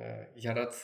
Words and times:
Э, 0.00 0.26
я 0.34 0.54
рад 0.54 0.74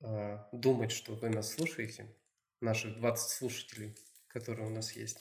э, 0.00 0.38
думать, 0.52 0.92
что 0.92 1.14
вы 1.14 1.30
нас 1.30 1.54
слушаете, 1.54 2.14
наших 2.60 2.96
20 2.98 3.30
слушателей, 3.30 3.96
которые 4.28 4.66
у 4.66 4.70
нас 4.70 4.92
есть, 4.92 5.18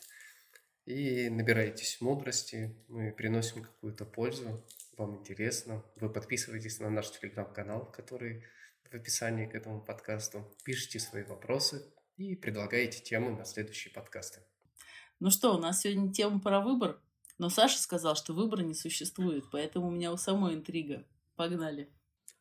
и 0.85 1.29
набираетесь 1.29 2.01
мудрости, 2.01 2.75
мы 2.89 3.11
приносим 3.11 3.63
какую-то 3.63 4.05
пользу, 4.05 4.63
вам 4.97 5.17
интересно, 5.19 5.83
вы 5.95 6.09
подписываетесь 6.09 6.79
на 6.79 6.89
наш 6.89 7.11
телеграм-канал, 7.11 7.91
который 7.91 8.43
в 8.83 8.93
описании 8.93 9.45
к 9.45 9.55
этому 9.55 9.81
подкасту, 9.81 10.53
пишите 10.63 10.99
свои 10.99 11.23
вопросы 11.23 11.83
и 12.17 12.35
предлагаете 12.35 13.01
темы 13.01 13.31
на 13.31 13.45
следующие 13.45 13.93
подкасты. 13.93 14.41
Ну 15.19 15.31
что, 15.31 15.55
у 15.55 15.57
нас 15.57 15.81
сегодня 15.81 16.11
тема 16.11 16.39
про 16.39 16.59
выбор, 16.59 17.01
но 17.37 17.49
Саша 17.49 17.79
сказал, 17.79 18.15
что 18.15 18.33
выбора 18.33 18.61
не 18.61 18.75
существует, 18.75 19.45
поэтому 19.51 19.87
у 19.87 19.91
меня 19.91 20.11
у 20.11 20.17
самой 20.17 20.55
интрига. 20.55 21.05
Погнали. 21.35 21.89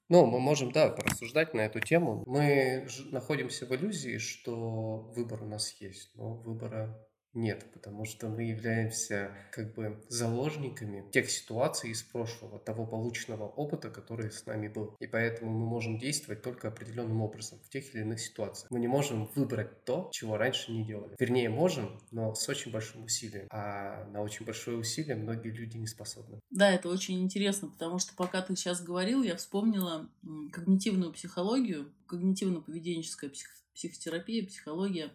Ну, 0.09 0.27
мы 0.27 0.39
можем, 0.39 0.71
да, 0.71 0.91
порассуждать 0.91 1.55
на 1.55 1.62
эту 1.62 1.80
тему. 1.80 2.25
Мы 2.27 2.86
находимся 3.11 3.67
в 3.67 3.75
иллюзии, 3.75 4.18
что 4.18 5.11
выбор 5.17 5.43
у 5.43 5.46
нас 5.46 5.72
есть, 5.81 6.14
но 6.14 6.35
выбора 6.35 7.08
нет, 7.34 7.66
потому 7.72 8.04
что 8.04 8.29
мы 8.29 8.44
являемся 8.44 9.32
как 9.50 9.75
бы 9.75 10.02
заложниками 10.08 11.04
тех 11.11 11.30
ситуаций 11.30 11.90
из 11.90 12.02
прошлого, 12.02 12.58
того 12.58 12.86
полученного 12.86 13.48
опыта, 13.48 13.90
который 13.90 14.30
с 14.30 14.46
нами 14.46 14.68
был. 14.68 14.96
И 15.00 15.06
поэтому 15.06 15.50
мы 15.50 15.66
можем 15.66 15.98
действовать 15.98 16.42
только 16.42 16.68
определенным 16.68 17.20
образом 17.20 17.58
в 17.64 17.68
тех 17.68 17.92
или 17.94 18.02
иных 18.02 18.20
ситуациях. 18.20 18.70
Мы 18.70 18.80
не 18.80 18.89
можем 18.89 19.26
выбрать 19.34 19.84
то, 19.84 20.08
чего 20.12 20.36
раньше 20.36 20.72
не 20.72 20.84
делали. 20.84 21.14
Вернее, 21.18 21.48
можем, 21.48 22.00
но 22.11 22.34
с 22.34 22.48
очень 22.48 22.70
большим 22.70 23.04
усилием. 23.04 23.46
А 23.50 24.04
на 24.06 24.22
очень 24.22 24.46
большое 24.46 24.78
усилие 24.78 25.16
многие 25.16 25.50
люди 25.50 25.76
не 25.76 25.86
способны. 25.86 26.39
Да, 26.50 26.70
это 26.70 26.89
очень 26.89 27.20
интересно, 27.20 27.68
потому 27.68 27.98
что 27.98 28.14
пока 28.14 28.42
ты 28.42 28.54
сейчас 28.54 28.82
говорил, 28.82 29.22
я 29.22 29.36
вспомнила 29.36 30.08
когнитивную 30.53 31.12
психологию, 31.12 31.92
когнитивно-поведенческая 32.08 33.30
псих... 33.30 33.48
психотерапия, 33.75 34.47
психология. 34.47 35.11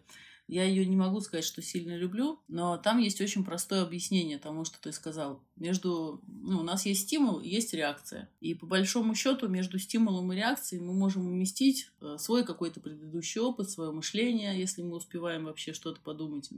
Я 0.50 0.64
ее 0.64 0.84
не 0.84 0.96
могу 0.96 1.20
сказать, 1.20 1.44
что 1.44 1.62
сильно 1.62 1.96
люблю, 1.96 2.40
но 2.48 2.76
там 2.76 2.98
есть 2.98 3.20
очень 3.20 3.44
простое 3.44 3.82
объяснение 3.82 4.36
тому, 4.36 4.64
что 4.64 4.80
ты 4.80 4.90
сказал. 4.90 5.40
Между, 5.54 6.20
ну, 6.26 6.58
у 6.58 6.62
нас 6.64 6.86
есть 6.86 7.02
стимул 7.02 7.38
есть 7.40 7.72
реакция. 7.72 8.28
И 8.40 8.54
по 8.54 8.66
большому 8.66 9.14
счету 9.14 9.46
между 9.46 9.78
стимулом 9.78 10.32
и 10.32 10.36
реакцией 10.36 10.82
мы 10.82 10.92
можем 10.92 11.24
уместить 11.24 11.92
э, 12.00 12.16
свой 12.18 12.44
какой-то 12.44 12.80
предыдущий 12.80 13.40
опыт, 13.40 13.70
свое 13.70 13.92
мышление, 13.92 14.58
если 14.58 14.82
мы 14.82 14.96
успеваем 14.96 15.44
вообще 15.44 15.72
что-то 15.72 16.00
подумать 16.00 16.50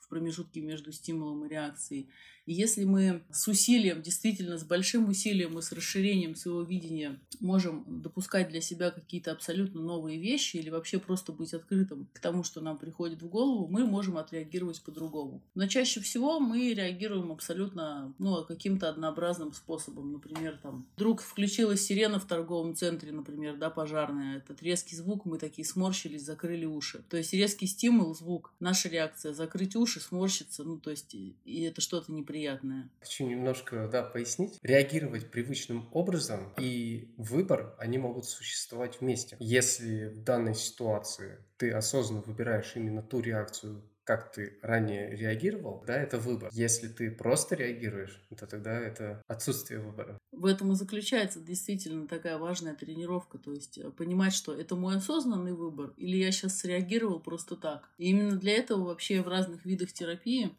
в 0.00 0.08
промежутке 0.08 0.60
между 0.60 0.92
стимулом 0.92 1.44
и 1.44 1.48
реакцией. 1.48 2.08
Если 2.46 2.84
мы 2.84 3.22
с 3.30 3.46
усилием, 3.46 4.02
действительно 4.02 4.58
с 4.58 4.64
большим 4.64 5.08
усилием 5.08 5.58
и 5.58 5.62
с 5.62 5.70
расширением 5.70 6.34
своего 6.34 6.62
видения 6.62 7.20
можем 7.40 7.84
допускать 8.02 8.48
для 8.48 8.60
себя 8.60 8.90
какие-то 8.90 9.30
абсолютно 9.30 9.80
новые 9.80 10.18
вещи 10.18 10.56
или 10.56 10.68
вообще 10.68 10.98
просто 10.98 11.32
быть 11.32 11.54
открытым 11.54 12.08
к 12.12 12.18
тому, 12.18 12.42
что 12.42 12.60
нам 12.60 12.78
приходит 12.78 13.22
в 13.22 13.28
голову, 13.28 13.68
мы 13.68 13.86
можем 13.86 14.18
отреагировать 14.18 14.82
по-другому. 14.82 15.40
Но 15.54 15.68
чаще 15.68 16.00
всего 16.00 16.40
мы 16.40 16.74
реагируем 16.74 17.30
абсолютно 17.30 18.12
ну, 18.18 18.44
каким-то 18.44 18.88
однообразным 18.88 19.52
способом. 19.52 20.12
Например, 20.12 20.58
там, 20.60 20.84
вдруг 20.96 21.22
включилась 21.22 21.84
сирена 21.84 22.18
в 22.18 22.26
торговом 22.26 22.74
центре, 22.74 23.12
например, 23.12 23.56
да, 23.56 23.70
пожарная. 23.70 24.38
Этот 24.38 24.62
резкий 24.62 24.96
звук, 24.96 25.26
мы 25.26 25.38
такие 25.38 25.64
сморщились, 25.64 26.24
закрыли 26.24 26.64
уши. 26.64 27.04
То 27.08 27.16
есть 27.16 27.32
резкий 27.32 27.66
стимул, 27.66 28.14
звук, 28.16 28.52
наша 28.58 28.88
реакция, 28.88 29.32
закрыть 29.32 29.76
уши, 29.76 30.00
сморщиться, 30.00 30.64
ну, 30.64 30.78
то 30.78 30.90
есть 30.90 31.14
и 31.14 31.62
это 31.62 31.80
что-то 31.80 32.10
неприятное 32.10 32.31
неприятное. 32.32 32.90
Хочу 33.00 33.26
немножко, 33.26 33.88
да, 33.88 34.02
пояснить. 34.02 34.58
Реагировать 34.62 35.30
привычным 35.30 35.88
образом 35.92 36.52
и 36.58 37.12
выбор, 37.16 37.74
они 37.78 37.98
могут 37.98 38.24
существовать 38.24 39.00
вместе. 39.00 39.36
Если 39.38 40.08
в 40.08 40.24
данной 40.24 40.54
ситуации 40.54 41.38
ты 41.58 41.70
осознанно 41.70 42.22
выбираешь 42.22 42.72
именно 42.74 43.02
ту 43.02 43.20
реакцию, 43.20 43.82
как 44.04 44.32
ты 44.32 44.58
ранее 44.62 45.14
реагировал, 45.14 45.84
да, 45.86 45.94
это 45.94 46.18
выбор. 46.18 46.50
Если 46.52 46.88
ты 46.88 47.12
просто 47.12 47.54
реагируешь, 47.54 48.20
то 48.36 48.48
тогда 48.48 48.76
это 48.76 49.22
отсутствие 49.28 49.78
выбора. 49.78 50.18
В 50.32 50.46
этом 50.46 50.72
и 50.72 50.74
заключается 50.74 51.40
действительно 51.40 52.08
такая 52.08 52.36
важная 52.36 52.74
тренировка, 52.74 53.38
то 53.38 53.52
есть 53.52 53.78
э, 53.78 53.90
понимать, 53.92 54.32
что 54.32 54.52
это 54.54 54.74
мой 54.74 54.96
осознанный 54.96 55.52
выбор, 55.52 55.92
или 55.96 56.16
я 56.16 56.32
сейчас 56.32 56.58
среагировал 56.58 57.20
просто 57.20 57.54
так. 57.54 57.90
И 57.96 58.10
именно 58.10 58.36
для 58.36 58.56
этого 58.56 58.86
вообще 58.86 59.22
в 59.22 59.28
разных 59.28 59.64
видах 59.64 59.92
терапии 59.92 60.50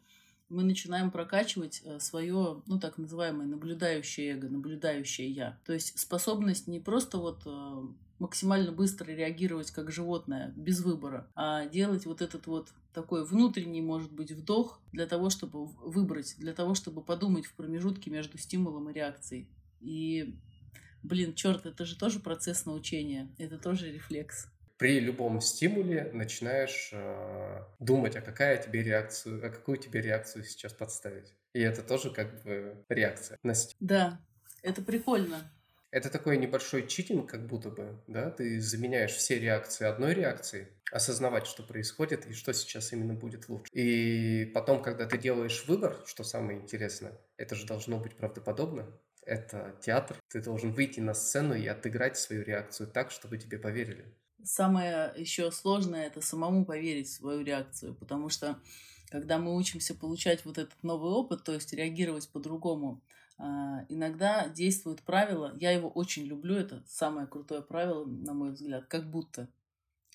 мы 0.48 0.62
начинаем 0.62 1.10
прокачивать 1.10 1.82
э, 1.84 1.98
свое, 2.00 2.62
ну, 2.66 2.78
так 2.78 2.98
называемое 2.98 3.46
наблюдающее 3.46 4.34
эго, 4.34 4.48
наблюдающее 4.48 5.28
я. 5.28 5.58
То 5.64 5.72
есть 5.72 5.98
способность 5.98 6.68
не 6.68 6.80
просто 6.80 7.18
вот 7.18 7.42
э, 7.46 7.82
максимально 8.18 8.72
быстро 8.72 9.10
реагировать 9.10 9.70
как 9.70 9.90
животное, 9.90 10.52
без 10.56 10.80
выбора, 10.80 11.28
а 11.34 11.66
делать 11.66 12.06
вот 12.06 12.22
этот 12.22 12.46
вот 12.46 12.72
такой 12.92 13.24
внутренний, 13.24 13.82
может 13.82 14.12
быть, 14.12 14.30
вдох 14.32 14.80
для 14.92 15.06
того, 15.06 15.30
чтобы 15.30 15.66
выбрать, 15.66 16.36
для 16.38 16.52
того, 16.52 16.74
чтобы 16.74 17.02
подумать 17.02 17.46
в 17.46 17.54
промежутке 17.54 18.10
между 18.10 18.38
стимулом 18.38 18.88
и 18.88 18.92
реакцией. 18.92 19.48
И, 19.80 20.38
блин, 21.02 21.34
черт, 21.34 21.66
это 21.66 21.84
же 21.84 21.98
тоже 21.98 22.20
процесс 22.20 22.66
научения, 22.66 23.28
это 23.38 23.58
тоже 23.58 23.90
рефлекс 23.90 24.46
при 24.84 25.00
любом 25.00 25.40
стимуле 25.40 26.10
начинаешь 26.12 26.90
э, 26.92 27.62
думать, 27.78 28.16
а 28.16 28.20
какая 28.20 28.58
тебе 28.58 28.82
реакцию, 28.82 29.40
а 29.42 29.48
какую 29.48 29.78
тебе 29.78 30.02
реакцию 30.02 30.44
сейчас 30.44 30.74
подставить. 30.74 31.32
И 31.54 31.60
это 31.60 31.80
тоже 31.82 32.10
как 32.10 32.42
бы 32.42 32.84
реакция 32.90 33.38
на 33.42 33.54
стимул. 33.54 33.78
Да, 33.80 34.20
это 34.62 34.82
прикольно. 34.82 35.50
Это 35.90 36.10
такой 36.10 36.36
небольшой 36.36 36.86
читинг, 36.86 37.30
как 37.30 37.46
будто 37.46 37.70
бы, 37.70 37.98
да, 38.08 38.30
ты 38.30 38.60
заменяешь 38.60 39.12
все 39.12 39.38
реакции 39.38 39.86
одной 39.86 40.12
реакцией, 40.12 40.66
осознавать, 40.92 41.46
что 41.46 41.62
происходит 41.62 42.26
и 42.26 42.34
что 42.34 42.52
сейчас 42.52 42.92
именно 42.92 43.14
будет 43.14 43.48
лучше. 43.48 43.72
И 43.72 44.44
потом, 44.52 44.82
когда 44.82 45.06
ты 45.06 45.16
делаешь 45.16 45.64
выбор, 45.66 45.96
что 46.04 46.24
самое 46.24 46.60
интересное, 46.60 47.18
это 47.38 47.54
же 47.54 47.64
должно 47.64 47.98
быть 47.98 48.18
правдоподобно, 48.18 48.86
это 49.24 49.74
театр, 49.80 50.18
ты 50.28 50.42
должен 50.42 50.72
выйти 50.72 51.00
на 51.00 51.14
сцену 51.14 51.54
и 51.54 51.66
отыграть 51.66 52.18
свою 52.18 52.42
реакцию 52.42 52.90
так, 52.90 53.10
чтобы 53.10 53.38
тебе 53.38 53.56
поверили 53.56 54.14
самое 54.44 55.12
еще 55.16 55.50
сложное 55.50 56.06
это 56.06 56.20
самому 56.20 56.64
поверить 56.64 57.08
в 57.08 57.14
свою 57.14 57.42
реакцию, 57.42 57.94
потому 57.94 58.28
что 58.28 58.58
когда 59.10 59.38
мы 59.38 59.56
учимся 59.56 59.94
получать 59.94 60.44
вот 60.44 60.58
этот 60.58 60.82
новый 60.82 61.12
опыт, 61.12 61.44
то 61.44 61.52
есть 61.52 61.72
реагировать 61.72 62.28
по-другому, 62.28 63.02
а, 63.36 63.84
иногда 63.88 64.48
действует 64.48 65.02
правило, 65.02 65.52
я 65.60 65.70
его 65.72 65.88
очень 65.88 66.24
люблю, 66.24 66.54
это 66.54 66.82
самое 66.86 67.26
крутое 67.26 67.62
правило, 67.62 68.04
на 68.04 68.32
мой 68.32 68.52
взгляд, 68.52 68.86
как 68.86 69.10
будто. 69.10 69.48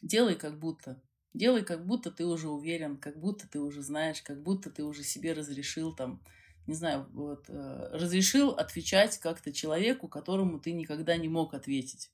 Делай 0.01 0.35
как 0.35 0.59
будто. 0.59 1.01
Делай 1.33 1.63
как 1.63 1.85
будто 1.85 2.11
ты 2.11 2.25
уже 2.25 2.49
уверен, 2.49 2.97
как 2.97 3.19
будто 3.19 3.47
ты 3.47 3.59
уже 3.59 3.81
знаешь, 3.81 4.21
как 4.21 4.41
будто 4.41 4.69
ты 4.69 4.83
уже 4.83 5.03
себе 5.03 5.33
разрешил 5.33 5.93
там, 5.93 6.21
не 6.65 6.73
знаю, 6.73 7.07
вот, 7.13 7.45
э, 7.49 7.89
разрешил 7.93 8.51
отвечать 8.51 9.17
как-то 9.19 9.51
человеку, 9.51 10.07
которому 10.07 10.59
ты 10.59 10.71
никогда 10.71 11.17
не 11.17 11.27
мог 11.27 11.53
ответить. 11.53 12.09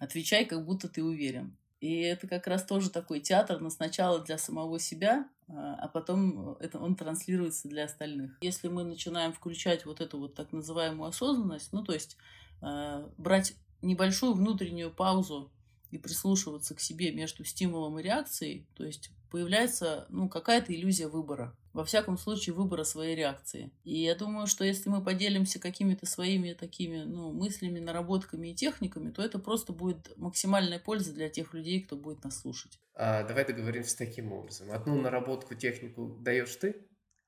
Отвечай, 0.00 0.46
как 0.46 0.64
будто 0.64 0.88
ты 0.88 1.04
уверен. 1.04 1.56
И 1.80 2.00
это 2.00 2.26
как 2.26 2.46
раз 2.46 2.64
тоже 2.64 2.90
такой 2.90 3.20
театр, 3.20 3.60
но 3.60 3.70
сначала 3.70 4.20
для 4.20 4.38
самого 4.38 4.80
себя, 4.80 5.28
а, 5.46 5.74
а 5.74 5.88
потом 5.88 6.56
это 6.58 6.78
он 6.78 6.96
транслируется 6.96 7.68
для 7.68 7.84
остальных. 7.84 8.36
Если 8.40 8.68
мы 8.68 8.82
начинаем 8.82 9.32
включать 9.32 9.84
вот 9.84 10.00
эту 10.00 10.18
вот 10.18 10.34
так 10.34 10.52
называемую 10.52 11.08
осознанность, 11.08 11.72
ну 11.72 11.84
то 11.84 11.92
есть 11.92 12.16
э, 12.62 13.08
брать 13.18 13.54
небольшую 13.82 14.32
внутреннюю 14.34 14.90
паузу 14.90 15.52
и 15.90 15.98
прислушиваться 15.98 16.74
к 16.74 16.80
себе 16.80 17.12
между 17.12 17.44
стимулом 17.44 17.98
и 17.98 18.02
реакцией, 18.02 18.66
то 18.74 18.84
есть 18.84 19.10
появляется 19.30 20.06
ну, 20.08 20.28
какая-то 20.28 20.74
иллюзия 20.74 21.08
выбора. 21.08 21.54
Во 21.72 21.84
всяком 21.84 22.18
случае, 22.18 22.54
выбора 22.54 22.84
своей 22.84 23.14
реакции. 23.14 23.70
И 23.84 24.02
я 24.02 24.14
думаю, 24.14 24.46
что 24.46 24.64
если 24.64 24.88
мы 24.88 25.02
поделимся 25.02 25.60
какими-то 25.60 26.04
своими 26.06 26.52
такими 26.52 27.04
ну, 27.04 27.32
мыслями, 27.32 27.78
наработками 27.78 28.48
и 28.48 28.54
техниками, 28.54 29.10
то 29.10 29.22
это 29.22 29.38
просто 29.38 29.72
будет 29.72 30.12
максимальная 30.16 30.80
польза 30.80 31.12
для 31.12 31.28
тех 31.28 31.54
людей, 31.54 31.80
кто 31.82 31.96
будет 31.96 32.24
нас 32.24 32.40
слушать. 32.40 32.78
А, 32.94 33.22
давай 33.22 33.44
договоримся 33.46 33.96
таким 33.96 34.32
образом. 34.32 34.72
Одну 34.72 35.00
наработку, 35.00 35.54
технику 35.54 36.18
даешь 36.20 36.56
ты, 36.56 36.74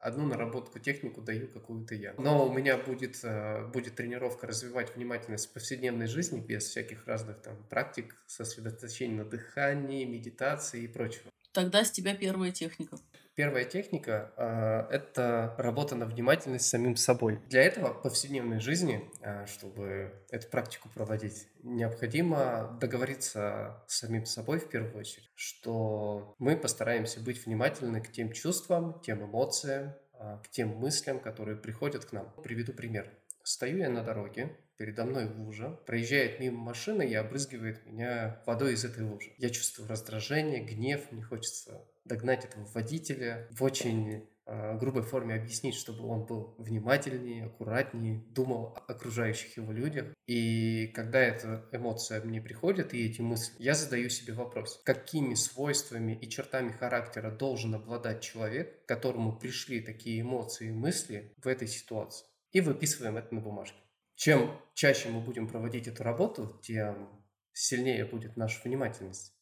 одну 0.02 0.26
наработку, 0.26 0.80
технику 0.80 1.22
даю 1.22 1.46
какую-то 1.46 1.94
я. 1.94 2.14
Но 2.18 2.46
у 2.48 2.52
меня 2.52 2.76
будет, 2.76 3.20
э, 3.22 3.66
будет 3.72 3.94
тренировка 3.94 4.48
развивать 4.48 4.96
внимательность 4.96 5.48
в 5.48 5.52
повседневной 5.52 6.08
жизни 6.08 6.40
без 6.40 6.64
всяких 6.64 7.06
разных 7.06 7.40
там 7.40 7.56
практик, 7.70 8.16
сосредоточения 8.26 9.18
на 9.18 9.24
дыхании, 9.24 10.04
медитации 10.04 10.82
и 10.82 10.88
прочего. 10.88 11.30
Тогда 11.52 11.84
с 11.84 11.90
тебя 11.90 12.16
первая 12.16 12.50
техника. 12.50 12.98
Первая 13.34 13.64
техника 13.64 14.30
э, 14.36 14.94
это 14.94 15.54
работа 15.56 15.94
на 15.94 16.04
внимательность 16.04 16.66
самим 16.66 16.96
собой. 16.96 17.40
Для 17.48 17.62
этого 17.62 17.94
в 17.94 18.02
повседневной 18.02 18.60
жизни, 18.60 19.10
э, 19.22 19.46
чтобы 19.46 20.12
эту 20.30 20.48
практику 20.48 20.90
проводить, 20.90 21.48
необходимо 21.62 22.76
договориться 22.78 23.82
с 23.86 24.00
самим 24.00 24.26
собой 24.26 24.58
в 24.58 24.68
первую 24.68 24.98
очередь, 24.98 25.30
что 25.34 26.34
мы 26.38 26.58
постараемся 26.58 27.20
быть 27.20 27.46
внимательны 27.46 28.02
к 28.02 28.12
тем 28.12 28.32
чувствам, 28.32 29.00
тем 29.00 29.24
эмоциям, 29.24 29.94
э, 30.12 30.38
к 30.44 30.50
тем 30.50 30.68
мыслям, 30.68 31.18
которые 31.18 31.56
приходят 31.56 32.04
к 32.04 32.12
нам. 32.12 32.30
Приведу 32.42 32.74
пример. 32.74 33.10
Стою 33.44 33.78
я 33.78 33.88
на 33.88 34.02
дороге, 34.02 34.58
передо 34.76 35.04
мной 35.04 35.24
лужа, 35.24 35.70
проезжает 35.86 36.38
мимо 36.38 36.58
машины 36.58 37.08
и 37.08 37.14
обрызгивает 37.14 37.86
меня 37.86 38.42
водой 38.46 38.74
из 38.74 38.84
этой 38.84 39.04
лужи. 39.04 39.32
Я 39.38 39.48
чувствую 39.48 39.88
раздражение, 39.88 40.62
гнев, 40.62 41.10
мне 41.10 41.22
хочется 41.22 41.80
догнать 42.04 42.44
этого 42.44 42.64
водителя 42.66 43.48
в 43.50 43.62
очень 43.62 44.28
э, 44.46 44.78
грубой 44.78 45.02
форме 45.02 45.34
объяснить, 45.34 45.74
чтобы 45.74 46.06
он 46.06 46.26
был 46.26 46.54
внимательнее, 46.58 47.46
аккуратнее, 47.46 48.24
думал 48.30 48.74
о 48.74 48.92
окружающих 48.92 49.56
его 49.56 49.72
людях. 49.72 50.06
И 50.26 50.88
когда 50.88 51.20
эта 51.20 51.68
эмоция 51.72 52.22
мне 52.22 52.40
приходит, 52.40 52.94
и 52.94 53.06
эти 53.06 53.20
мысли, 53.20 53.54
я 53.58 53.74
задаю 53.74 54.08
себе 54.08 54.32
вопрос, 54.32 54.80
какими 54.84 55.34
свойствами 55.34 56.18
и 56.20 56.28
чертами 56.28 56.70
характера 56.70 57.30
должен 57.30 57.74
обладать 57.74 58.20
человек, 58.20 58.84
которому 58.86 59.38
пришли 59.38 59.80
такие 59.80 60.20
эмоции 60.20 60.68
и 60.68 60.72
мысли 60.72 61.32
в 61.38 61.46
этой 61.46 61.68
ситуации. 61.68 62.26
И 62.50 62.60
выписываем 62.60 63.16
это 63.16 63.34
на 63.34 63.40
бумажке. 63.40 63.78
Чем 64.14 64.60
чаще 64.74 65.08
мы 65.08 65.20
будем 65.20 65.48
проводить 65.48 65.88
эту 65.88 66.02
работу, 66.04 66.60
тем 66.62 67.08
сильнее 67.52 68.04
будет 68.04 68.36
наша 68.36 68.60
внимательность, 68.62 69.34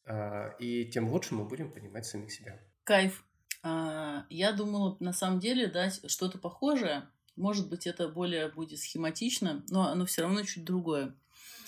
и 0.59 0.85
тем 0.85 1.09
лучше 1.09 1.35
мы 1.35 1.45
будем 1.45 1.71
понимать 1.71 2.05
самих 2.05 2.31
себя. 2.31 2.59
Кайф. 2.83 3.23
А, 3.63 4.25
я 4.29 4.51
думала, 4.51 4.97
на 4.99 5.13
самом 5.13 5.39
деле, 5.39 5.67
дать 5.67 6.01
что-то 6.09 6.37
похожее. 6.37 7.07
Может 7.35 7.69
быть, 7.69 7.87
это 7.87 8.07
более 8.07 8.49
будет 8.49 8.79
схематично, 8.79 9.63
но 9.69 9.87
оно 9.87 10.05
все 10.05 10.23
равно 10.23 10.43
чуть 10.43 10.65
другое. 10.65 11.15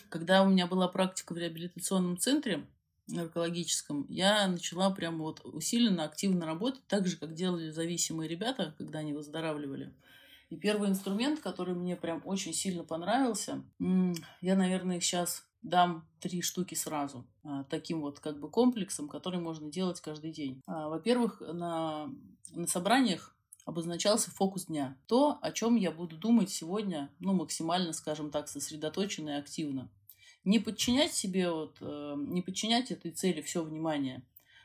Когда 0.09 0.43
у 0.43 0.49
меня 0.49 0.67
была 0.67 0.87
практика 0.87 1.33
в 1.33 1.37
реабилитационном 1.37 2.17
центре 2.17 2.65
наркологическом, 3.07 4.05
я 4.09 4.47
начала 4.47 4.89
прямо 4.91 5.19
вот 5.19 5.41
усиленно, 5.43 6.03
активно 6.03 6.45
работать, 6.45 6.85
так 6.87 7.07
же, 7.07 7.17
как 7.17 7.33
делали 7.33 7.69
зависимые 7.69 8.29
ребята, 8.29 8.75
когда 8.77 8.99
они 8.99 9.13
выздоравливали. 9.13 9.93
И 10.49 10.55
первый 10.55 10.89
инструмент, 10.89 11.39
который 11.39 11.73
мне 11.73 11.95
прям 11.95 12.21
очень 12.25 12.53
сильно 12.53 12.83
понравился, 12.83 13.63
я, 13.79 14.55
наверное, 14.55 14.97
их 14.97 15.03
сейчас 15.03 15.47
дам 15.63 16.05
три 16.19 16.41
штуки 16.41 16.75
сразу, 16.75 17.25
а, 17.43 17.63
таким 17.63 18.01
вот 18.01 18.19
как 18.19 18.39
бы 18.39 18.49
комплексом, 18.49 19.07
который 19.07 19.39
можно 19.39 19.71
делать 19.71 20.01
каждый 20.01 20.31
день. 20.31 20.61
А, 20.67 20.89
во-первых, 20.89 21.41
на, 21.41 22.09
на 22.51 22.67
собраниях 22.67 23.35
обозначался 23.65 24.29
фокус 24.31 24.65
дня. 24.65 24.97
То, 25.07 25.39
о 25.41 25.51
чем 25.51 25.75
я 25.75 25.91
буду 25.91 26.17
думать 26.17 26.49
сегодня, 26.49 27.09
ну, 27.19 27.33
максимально, 27.33 27.93
скажем 27.93 28.29
так, 28.29 28.47
сосредоточенно 28.49 29.29
и 29.29 29.39
активно. 29.39 29.89
Не 30.43 30.59
подчинять 30.59 31.13
себе, 31.13 31.49
вот, 31.49 31.77
э, 31.79 32.15
не 32.17 32.41
подчинять 32.41 32.91
этой 32.91 33.11
цели 33.11 33.41
все 33.41 33.63
внимание, 33.63 34.21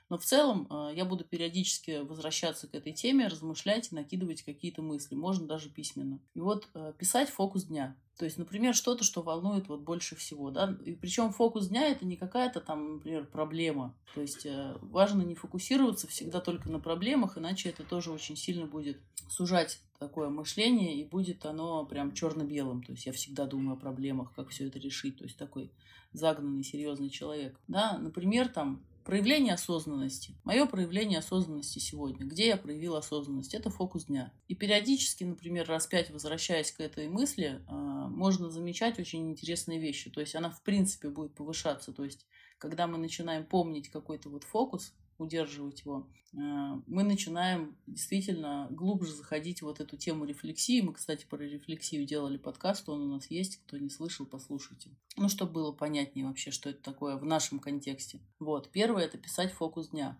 но 0.08 0.18
в 0.18 0.24
целом 0.24 0.66
э, 0.70 0.92
я 0.94 1.04
буду 1.04 1.24
периодически 1.24 2.02
возвращаться 2.02 2.66
к 2.66 2.74
этой 2.74 2.92
теме, 2.92 3.26
размышлять 3.26 3.92
и 3.92 3.94
накидывать 3.94 4.42
какие-то 4.42 4.82
мысли, 4.82 5.14
можно 5.14 5.46
даже 5.46 5.68
письменно. 5.68 6.20
И 6.34 6.40
вот 6.40 6.68
э, 6.74 6.92
писать 6.98 7.28
фокус 7.28 7.64
дня. 7.64 7.96
То 8.18 8.24
есть, 8.24 8.36
например, 8.36 8.74
что-то, 8.74 9.04
что 9.04 9.22
волнует 9.22 9.68
вот 9.68 9.80
больше 9.80 10.16
всего, 10.16 10.50
да, 10.50 10.76
и 10.84 10.94
причем 10.94 11.32
фокус 11.32 11.68
дня 11.68 11.86
это 11.86 12.04
не 12.04 12.16
какая-то 12.16 12.60
там, 12.60 12.94
например, 12.94 13.26
проблема. 13.26 13.94
То 14.14 14.20
есть 14.22 14.44
э, 14.44 14.76
важно 14.82 15.22
не 15.22 15.34
фокусироваться 15.34 16.08
всегда 16.08 16.40
только 16.40 16.68
на 16.68 16.80
проблемах, 16.80 17.38
иначе 17.38 17.68
это 17.68 17.84
тоже 17.84 18.10
очень 18.10 18.36
сильно 18.36 18.66
будет 18.66 18.98
сужать 19.28 19.80
такое 19.98 20.30
мышление, 20.30 20.96
и 20.96 21.04
будет 21.04 21.44
оно 21.44 21.84
прям 21.84 22.12
черно-белым. 22.12 22.82
То 22.82 22.92
есть 22.92 23.06
я 23.06 23.12
всегда 23.12 23.46
думаю 23.46 23.76
о 23.76 23.80
проблемах, 23.80 24.32
как 24.34 24.48
все 24.48 24.66
это 24.66 24.78
решить. 24.78 25.18
То 25.18 25.24
есть 25.24 25.36
такой 25.36 25.70
загнанный, 26.12 26.64
серьезный 26.64 27.10
человек. 27.10 27.58
Да, 27.68 27.98
например, 27.98 28.48
там 28.48 28.82
Проявление 29.08 29.54
осознанности. 29.54 30.34
Мое 30.44 30.66
проявление 30.66 31.20
осознанности 31.20 31.78
сегодня. 31.78 32.26
Где 32.26 32.48
я 32.48 32.58
проявил 32.58 32.94
осознанность? 32.94 33.54
Это 33.54 33.70
фокус 33.70 34.04
дня. 34.04 34.34
И 34.48 34.54
периодически, 34.54 35.24
например, 35.24 35.66
раз 35.66 35.86
пять 35.86 36.10
возвращаясь 36.10 36.72
к 36.72 36.80
этой 36.80 37.08
мысли, 37.08 37.64
а, 37.68 37.72
можно 38.08 38.50
замечать 38.50 38.98
очень 38.98 39.30
интересные 39.30 39.80
вещи. 39.80 40.10
То 40.10 40.20
есть 40.20 40.34
она 40.34 40.50
в 40.50 40.62
принципе 40.62 41.08
будет 41.08 41.34
повышаться. 41.34 41.94
То 41.94 42.04
есть 42.04 42.26
когда 42.58 42.86
мы 42.86 42.98
начинаем 42.98 43.46
помнить 43.46 43.88
какой-то 43.88 44.28
вот 44.28 44.44
фокус, 44.44 44.92
удерживать 45.18 45.80
его, 45.80 46.08
а, 46.36 46.80
мы 46.86 47.02
начинаем 47.02 47.76
действительно 47.86 48.68
глубже 48.70 49.12
заходить 49.12 49.60
в 49.60 49.62
вот 49.62 49.80
эту 49.80 49.96
тему 49.96 50.24
рефлексии. 50.24 50.80
Мы, 50.80 50.92
кстати, 50.92 51.26
про 51.28 51.38
рефлексию 51.38 52.06
делали 52.06 52.36
подкаст, 52.36 52.88
он 52.88 53.02
у 53.02 53.14
нас 53.14 53.30
есть. 53.30 53.56
Кто 53.56 53.78
не 53.78 53.90
слышал, 53.90 54.26
послушайте. 54.26 54.90
Ну, 55.16 55.28
чтобы 55.28 55.52
было 55.52 55.72
понятнее 55.72 56.26
вообще, 56.26 56.50
что 56.50 56.70
это 56.70 56.82
такое 56.82 57.16
в 57.16 57.24
нашем 57.24 57.58
контексте. 57.58 58.20
Вот. 58.38 58.70
Первое– 58.70 59.04
это 59.06 59.18
писать 59.18 59.52
фокус 59.52 59.88
дня. 59.88 60.18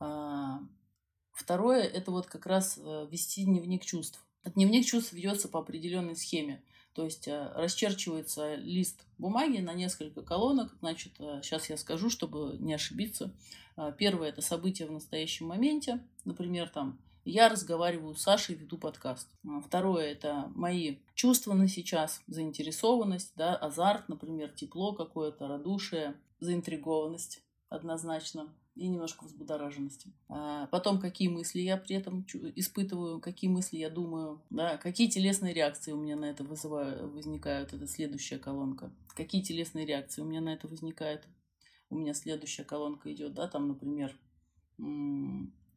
А, 0.00 0.60
второе– 1.32 1.82
это 1.82 2.10
вот 2.10 2.26
как 2.26 2.46
раз 2.46 2.78
э, 2.78 3.06
вести 3.10 3.44
дневник 3.44 3.84
чувств. 3.84 4.24
Дневник 4.44 4.86
чувств 4.86 5.12
ведется 5.12 5.48
по 5.48 5.60
определенной 5.60 6.16
схеме. 6.16 6.62
То 6.94 7.04
есть 7.04 7.26
э, 7.26 7.52
расчерчивается 7.54 8.54
лист 8.54 9.04
бумаги 9.18 9.58
на 9.58 9.74
несколько 9.74 10.22
колонок. 10.22 10.72
Значит, 10.80 11.12
сейчас 11.42 11.68
э, 11.68 11.72
я 11.72 11.76
скажу, 11.76 12.08
чтобы 12.08 12.56
не 12.60 12.72
ошибиться. 12.72 13.34
Э, 13.76 13.92
первое– 13.96 14.28
это 14.30 14.42
события 14.42 14.86
в 14.86 14.92
настоящем 14.92 15.46
моменте. 15.46 16.00
Например, 16.24 16.68
там 16.68 17.00
я 17.24 17.48
разговариваю 17.48 18.14
с 18.14 18.22
Сашей, 18.22 18.54
веду 18.54 18.78
подкаст. 18.78 19.28
Второе– 19.66 20.04
это 20.12 20.52
мои 20.54 20.98
чувства 21.14 21.54
на 21.54 21.68
сейчас, 21.68 22.22
заинтересованность, 22.28 23.32
да, 23.34 23.56
азарт, 23.56 24.08
например, 24.08 24.50
тепло 24.50 24.92
какое-то, 24.92 25.48
радушие, 25.48 26.14
заинтригованность 26.38 27.42
однозначно 27.70 28.54
и 28.76 28.88
немножко 28.88 29.24
взбудораженности. 29.24 30.12
А 30.28 30.66
потом, 30.66 30.98
какие 30.98 31.28
мысли 31.28 31.60
я 31.60 31.76
при 31.76 31.96
этом 31.96 32.26
испытываю, 32.56 33.20
какие 33.20 33.48
мысли 33.48 33.76
я 33.76 33.88
думаю, 33.88 34.42
да, 34.50 34.76
какие 34.78 35.08
телесные 35.08 35.54
реакции 35.54 35.92
у 35.92 36.00
меня 36.00 36.16
на 36.16 36.24
это 36.24 36.42
вызывают, 36.44 37.02
возникают, 37.12 37.72
это 37.72 37.86
следующая 37.86 38.38
колонка. 38.38 38.92
Какие 39.14 39.42
телесные 39.42 39.86
реакции 39.86 40.22
у 40.22 40.24
меня 40.24 40.40
на 40.40 40.52
это 40.52 40.66
возникают. 40.66 41.22
У 41.90 41.96
меня 41.96 42.14
следующая 42.14 42.64
колонка 42.64 43.12
идет, 43.12 43.34
да, 43.34 43.46
там, 43.46 43.68
например, 43.68 44.16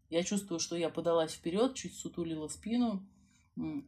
я 0.10 0.24
чувствую, 0.24 0.60
что 0.60 0.76
я 0.76 0.90
подалась 0.90 1.34
вперед, 1.34 1.76
чуть 1.76 1.94
сутулила 1.94 2.48
спину 2.48 3.06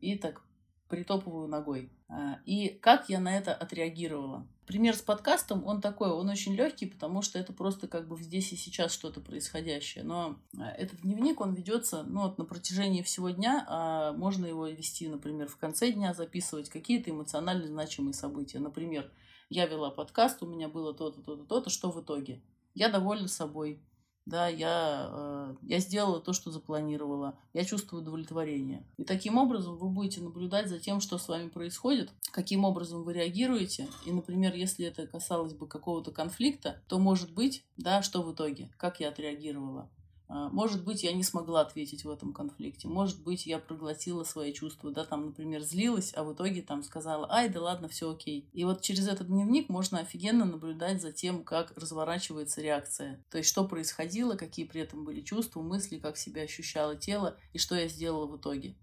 и 0.01 0.15
так 0.17 0.44
притопываю 0.89 1.47
ногой. 1.47 1.89
А, 2.09 2.39
и 2.45 2.69
как 2.69 3.09
я 3.09 3.19
на 3.19 3.38
это 3.38 3.53
отреагировала? 3.53 4.45
Пример 4.65 4.95
с 4.95 5.01
подкастом, 5.01 5.65
он 5.65 5.81
такой, 5.81 6.09
он 6.09 6.30
очень 6.30 6.53
легкий, 6.56 6.86
потому 6.86 7.21
что 7.21 7.39
это 7.39 7.53
просто 7.53 7.88
как 7.88 8.07
бы 8.07 8.21
здесь 8.21 8.51
и 8.51 8.56
сейчас 8.56 8.91
что-то 8.91 9.21
происходящее. 9.21 10.03
Но 10.03 10.39
а, 10.57 10.71
этот 10.71 11.01
дневник, 11.01 11.39
он 11.39 11.53
ведется 11.53 12.03
ну, 12.03 12.24
вот 12.24 12.38
на 12.38 12.45
протяжении 12.45 13.03
всего 13.03 13.30
дня, 13.30 13.65
а 13.69 14.12
можно 14.13 14.45
его 14.45 14.68
вести, 14.68 15.07
например, 15.07 15.47
в 15.47 15.57
конце 15.57 15.91
дня, 15.91 16.13
записывать 16.13 16.69
какие-то 16.69 17.12
эмоционально 17.12 17.68
значимые 17.68 18.13
события. 18.13 18.59
Например, 18.59 19.09
я 19.50 19.68
вела 19.68 19.91
подкаст, 19.91 20.41
у 20.44 20.47
меня 20.47 20.68
было 20.68 20.94
то-то, 20.94 21.21
то-то, 21.21 21.45
то-то, 21.45 21.69
что 21.69 21.91
в 21.91 22.01
итоге? 22.01 22.41
Я 22.74 22.89
довольна 22.89 23.27
собой, 23.27 23.81
да, 24.25 24.47
я, 24.47 25.09
э, 25.11 25.55
я 25.63 25.79
сделала 25.79 26.19
то, 26.19 26.33
что 26.33 26.51
запланировала, 26.51 27.38
я 27.53 27.65
чувствую 27.65 28.01
удовлетворение. 28.01 28.85
И 28.97 29.03
таким 29.03 29.38
образом 29.38 29.77
вы 29.77 29.89
будете 29.89 30.21
наблюдать 30.21 30.69
за 30.69 30.79
тем, 30.79 31.01
что 31.01 31.17
с 31.17 31.27
вами 31.27 31.49
происходит, 31.49 32.11
каким 32.31 32.63
образом 32.63 33.03
вы 33.03 33.13
реагируете. 33.13 33.88
И, 34.05 34.11
например, 34.11 34.53
если 34.53 34.85
это 34.85 35.07
касалось 35.07 35.53
бы 35.53 35.67
какого-то 35.67 36.11
конфликта, 36.11 36.81
то 36.88 36.99
может 36.99 37.33
быть, 37.33 37.65
да, 37.77 38.01
что 38.01 38.21
в 38.21 38.33
итоге, 38.33 38.69
как 38.77 38.99
я 38.99 39.09
отреагировала. 39.09 39.89
А, 40.29 40.48
может 40.50 40.83
быть, 40.83 41.03
я 41.03 41.12
не 41.12 41.24
смогла 41.24 41.62
ответить 41.62 42.05
в 42.05 42.09
этом 42.09 42.33
конфликте. 42.33 42.88
Может 42.88 43.24
быть, 43.24 43.48
я 43.48 43.57
проглотила 43.57 44.24
свои 44.24 44.53
чувства, 44.53 44.91
да, 44.91 45.03
там, 45.03 45.25
например, 45.25 45.62
злилась, 45.62 46.13
а 46.15 46.24
в 46.24 46.33
итоге 46.33 46.62
там 46.62 46.83
сказала, 46.83 47.27
ай, 47.31 47.50
да 47.50 47.62
ладно, 47.62 47.88
все 47.88 48.12
окей. 48.12 48.48
И 48.53 48.63
вот 48.63 48.81
через 48.81 49.07
этот 49.07 49.27
дневник 49.27 49.69
можно 49.69 50.00
офигенно 50.00 50.45
наблюдать 50.45 51.01
за 51.01 51.12
тем, 51.12 51.43
как 51.43 51.75
разворачивается 51.75 52.62
реакция. 52.62 53.25
То 53.31 53.39
есть, 53.39 53.50
что 53.50 53.67
происходило, 53.67 54.36
какие 54.36 54.65
при 54.65 54.81
этом 54.81 55.03
были 55.03 55.21
чувства, 55.21 55.63
мысли, 55.63 55.98
как 55.98 56.15
себя 56.15 56.43
ощущало 56.43 56.95
тело 56.95 57.36
и 57.51 57.57
что 57.57 57.75
я 57.75 57.88
сделала 57.88 58.27
в 58.27 58.38
итоге. 58.38 58.75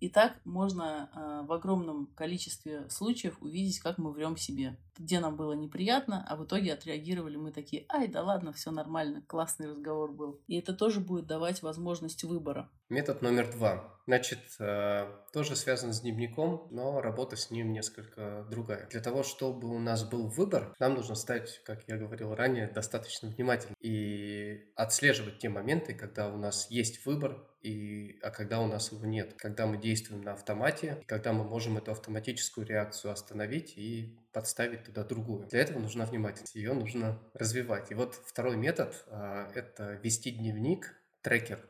И 0.00 0.08
так 0.08 0.40
можно 0.44 1.10
э, 1.14 1.46
в 1.46 1.52
огромном 1.52 2.06
количестве 2.14 2.88
случаев 2.88 3.36
увидеть, 3.40 3.78
как 3.78 3.98
мы 3.98 4.10
врем 4.10 4.36
себе. 4.36 4.78
Где 4.98 5.20
нам 5.20 5.36
было 5.36 5.52
неприятно, 5.52 6.24
а 6.28 6.36
в 6.36 6.44
итоге 6.44 6.72
отреагировали 6.72 7.36
мы 7.36 7.50
такие, 7.50 7.84
ай, 7.88 8.08
да 8.08 8.22
ладно, 8.22 8.52
все 8.52 8.70
нормально, 8.70 9.22
классный 9.26 9.68
разговор 9.68 10.12
был. 10.12 10.40
И 10.46 10.58
это 10.58 10.72
тоже 10.72 11.00
будет 11.00 11.26
давать 11.26 11.62
возможность 11.62 12.24
выбора. 12.24 12.70
Метод 12.88 13.22
номер 13.22 13.50
два. 13.50 13.94
Значит, 14.06 14.40
э, 14.60 15.06
тоже 15.32 15.56
связан 15.56 15.94
с 15.94 16.02
дневником, 16.02 16.68
но 16.70 17.00
работа 17.00 17.36
с 17.36 17.50
ним 17.50 17.72
несколько 17.72 18.46
другая. 18.50 18.86
Для 18.90 19.00
того, 19.00 19.22
чтобы 19.22 19.74
у 19.74 19.78
нас 19.78 20.04
был 20.04 20.28
выбор, 20.28 20.74
нам 20.78 20.94
нужно 20.94 21.14
стать, 21.14 21.62
как 21.64 21.88
я 21.88 21.96
говорил 21.96 22.34
ранее, 22.34 22.68
достаточно 22.68 23.30
внимательным 23.30 23.76
и 23.80 24.70
отслеживать 24.76 25.38
те 25.38 25.48
моменты, 25.48 25.94
когда 25.94 26.28
у 26.28 26.36
нас 26.36 26.70
есть 26.70 27.06
выбор, 27.06 27.48
и, 27.62 28.18
а 28.22 28.30
когда 28.30 28.60
у 28.60 28.66
нас 28.66 28.92
его 28.92 29.06
нет. 29.06 29.34
Когда 29.38 29.66
мы 29.66 29.78
действуем 29.78 30.20
на 30.20 30.34
автомате, 30.34 31.02
когда 31.06 31.32
мы 31.32 31.44
можем 31.44 31.78
эту 31.78 31.92
автоматическую 31.92 32.66
реакцию 32.66 33.12
остановить 33.12 33.72
и 33.76 34.18
подставить 34.34 34.84
туда 34.84 35.04
другую. 35.04 35.46
Для 35.46 35.60
этого 35.60 35.78
нужна 35.78 36.04
внимательность, 36.04 36.56
ее 36.56 36.74
нужно 36.74 37.18
развивать. 37.32 37.90
И 37.90 37.94
вот 37.94 38.14
второй 38.26 38.56
метод 38.56 39.04
а,– 39.06 39.50
это 39.54 39.94
вести 40.02 40.32
дневник, 40.32 40.94
трекер. 41.22 41.66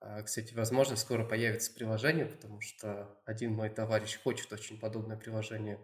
А, 0.00 0.22
кстати, 0.22 0.54
возможно, 0.54 0.96
скоро 0.96 1.24
появится 1.24 1.72
приложение, 1.72 2.26
потому 2.26 2.60
что 2.60 3.18
один 3.24 3.52
мой 3.52 3.70
товарищ 3.70 4.20
хочет 4.22 4.52
очень 4.52 4.78
подобное 4.78 5.16
приложение 5.16 5.80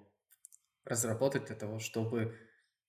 разработать 0.84 1.46
для 1.46 1.56
того, 1.56 1.78
чтобы 1.78 2.36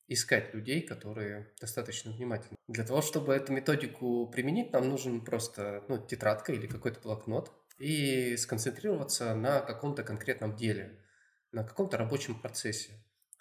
искать 0.07 0.53
людей, 0.53 0.81
которые 0.81 1.53
достаточно 1.61 2.11
внимательны. 2.11 2.57
Для 2.67 2.83
того, 2.83 3.01
чтобы 3.01 3.33
эту 3.33 3.53
методику 3.53 4.27
применить, 4.27 4.73
нам 4.73 4.89
нужен 4.89 5.23
просто 5.23 5.85
ну, 5.87 6.05
тетрадка 6.05 6.51
или 6.51 6.67
какой-то 6.67 6.99
блокнот 6.99 7.51
и 7.79 8.35
сконцентрироваться 8.35 9.33
на 9.35 9.61
каком-то 9.61 10.03
конкретном 10.03 10.57
деле, 10.57 10.99
на 11.53 11.63
каком-то 11.63 11.97
рабочем 11.97 12.39
процессе, 12.41 12.91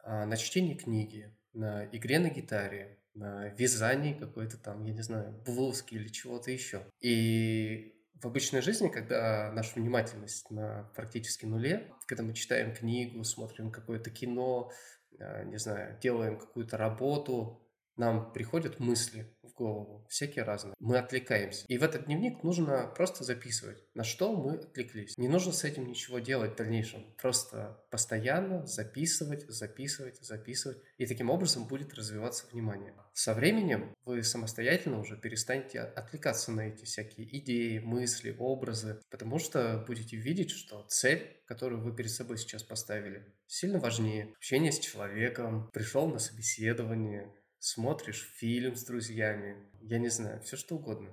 на 0.05 0.37
чтении 0.37 0.75
книги, 0.75 1.35
на 1.53 1.87
игре 1.93 2.19
на 2.19 2.31
гитаре, 2.31 2.99
на 3.15 3.49
вязании 3.49 4.15
какой-то 4.15 4.57
там, 4.57 4.85
я 4.85 4.93
не 4.93 5.03
знаю, 5.03 5.43
блузки 5.45 5.95
или 5.95 6.09
чего-то 6.09 6.51
еще. 6.51 6.87
И 7.01 7.95
в 8.15 8.27
обычной 8.27 8.61
жизни, 8.61 8.89
когда 8.89 9.51
наша 9.53 9.79
внимательность 9.79 10.51
на 10.51 10.91
практически 10.95 11.47
нуле, 11.47 11.93
когда 12.07 12.23
мы 12.23 12.35
читаем 12.35 12.75
книгу, 12.75 13.25
смотрим 13.25 13.71
какое-то 13.71 14.11
кино, 14.11 14.71
а, 15.19 15.45
не 15.45 15.59
знаю, 15.59 15.99
делаем 16.01 16.39
какую-то 16.39 16.77
работу, 16.77 17.67
нам 17.97 18.33
приходят 18.33 18.79
мысли 18.79 19.35
голову, 19.61 20.07
всякие 20.09 20.45
разные. 20.45 20.75
Мы 20.79 20.97
отвлекаемся. 20.97 21.67
И 21.69 21.77
в 21.77 21.83
этот 21.83 22.07
дневник 22.07 22.43
нужно 22.43 22.91
просто 22.97 23.25
записывать, 23.25 23.85
на 23.95 24.05
что 24.05 24.35
мы 24.35 24.55
отвлеклись. 24.55 25.19
Не 25.19 25.29
нужно 25.29 25.53
с 25.53 25.65
этим 25.65 25.87
ничего 25.87 26.19
делать 26.19 26.53
в 26.53 26.57
дальнейшем. 26.57 27.05
Просто 27.19 27.85
постоянно 27.91 28.67
записывать, 28.67 29.47
записывать, 29.49 30.19
записывать. 30.23 30.79
И 30.97 31.07
таким 31.07 31.29
образом 31.29 31.67
будет 31.67 31.93
развиваться 31.95 32.47
внимание. 32.51 32.95
Со 33.13 33.35
временем 33.35 33.95
вы 34.07 34.23
самостоятельно 34.23 34.99
уже 34.99 35.17
перестанете 35.17 35.81
отвлекаться 35.81 36.53
на 36.53 36.69
эти 36.69 36.85
всякие 36.85 37.27
идеи, 37.39 37.79
мысли, 37.79 38.35
образы, 38.39 39.01
потому 39.11 39.39
что 39.39 39.85
будете 39.87 40.17
видеть, 40.17 40.51
что 40.51 40.87
цель, 40.89 41.37
которую 41.45 41.83
вы 41.83 41.95
перед 41.95 42.11
собой 42.11 42.39
сейчас 42.39 42.63
поставили, 42.63 43.27
сильно 43.47 43.79
важнее. 43.79 44.33
Общение 44.37 44.73
с 44.73 44.79
человеком, 44.79 45.69
пришел 45.73 46.09
на 46.09 46.19
собеседование, 46.19 47.31
смотришь 47.61 48.29
фильм 48.37 48.75
с 48.75 48.85
друзьями, 48.85 49.57
я 49.83 49.99
не 49.99 50.09
знаю, 50.09 50.41
все 50.41 50.57
что 50.57 50.77
угодно. 50.77 51.13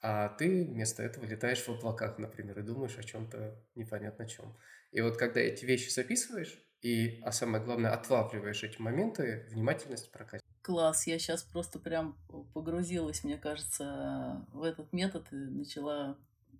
А 0.00 0.30
ты 0.30 0.64
вместо 0.64 1.02
этого 1.02 1.24
летаешь 1.26 1.62
в 1.62 1.68
облаках, 1.68 2.18
например, 2.18 2.58
и 2.58 2.62
думаешь 2.62 2.98
о 2.98 3.02
чем-то 3.02 3.62
непонятно 3.74 4.26
чем. 4.26 4.56
И 4.90 5.00
вот 5.00 5.16
когда 5.16 5.40
эти 5.40 5.64
вещи 5.64 5.90
записываешь, 5.90 6.58
и, 6.80 7.20
а 7.22 7.30
самое 7.30 7.62
главное, 7.62 7.92
отлавливаешь 7.92 8.64
эти 8.64 8.80
моменты, 8.80 9.46
внимательность 9.50 10.10
прокатит. 10.10 10.44
Класс, 10.62 11.06
я 11.06 11.18
сейчас 11.18 11.42
просто 11.44 11.78
прям 11.78 12.18
погрузилась, 12.54 13.22
мне 13.22 13.36
кажется, 13.36 14.46
в 14.52 14.62
этот 14.62 14.92
метод 14.92 15.26
и 15.32 15.36
начала 15.36 16.18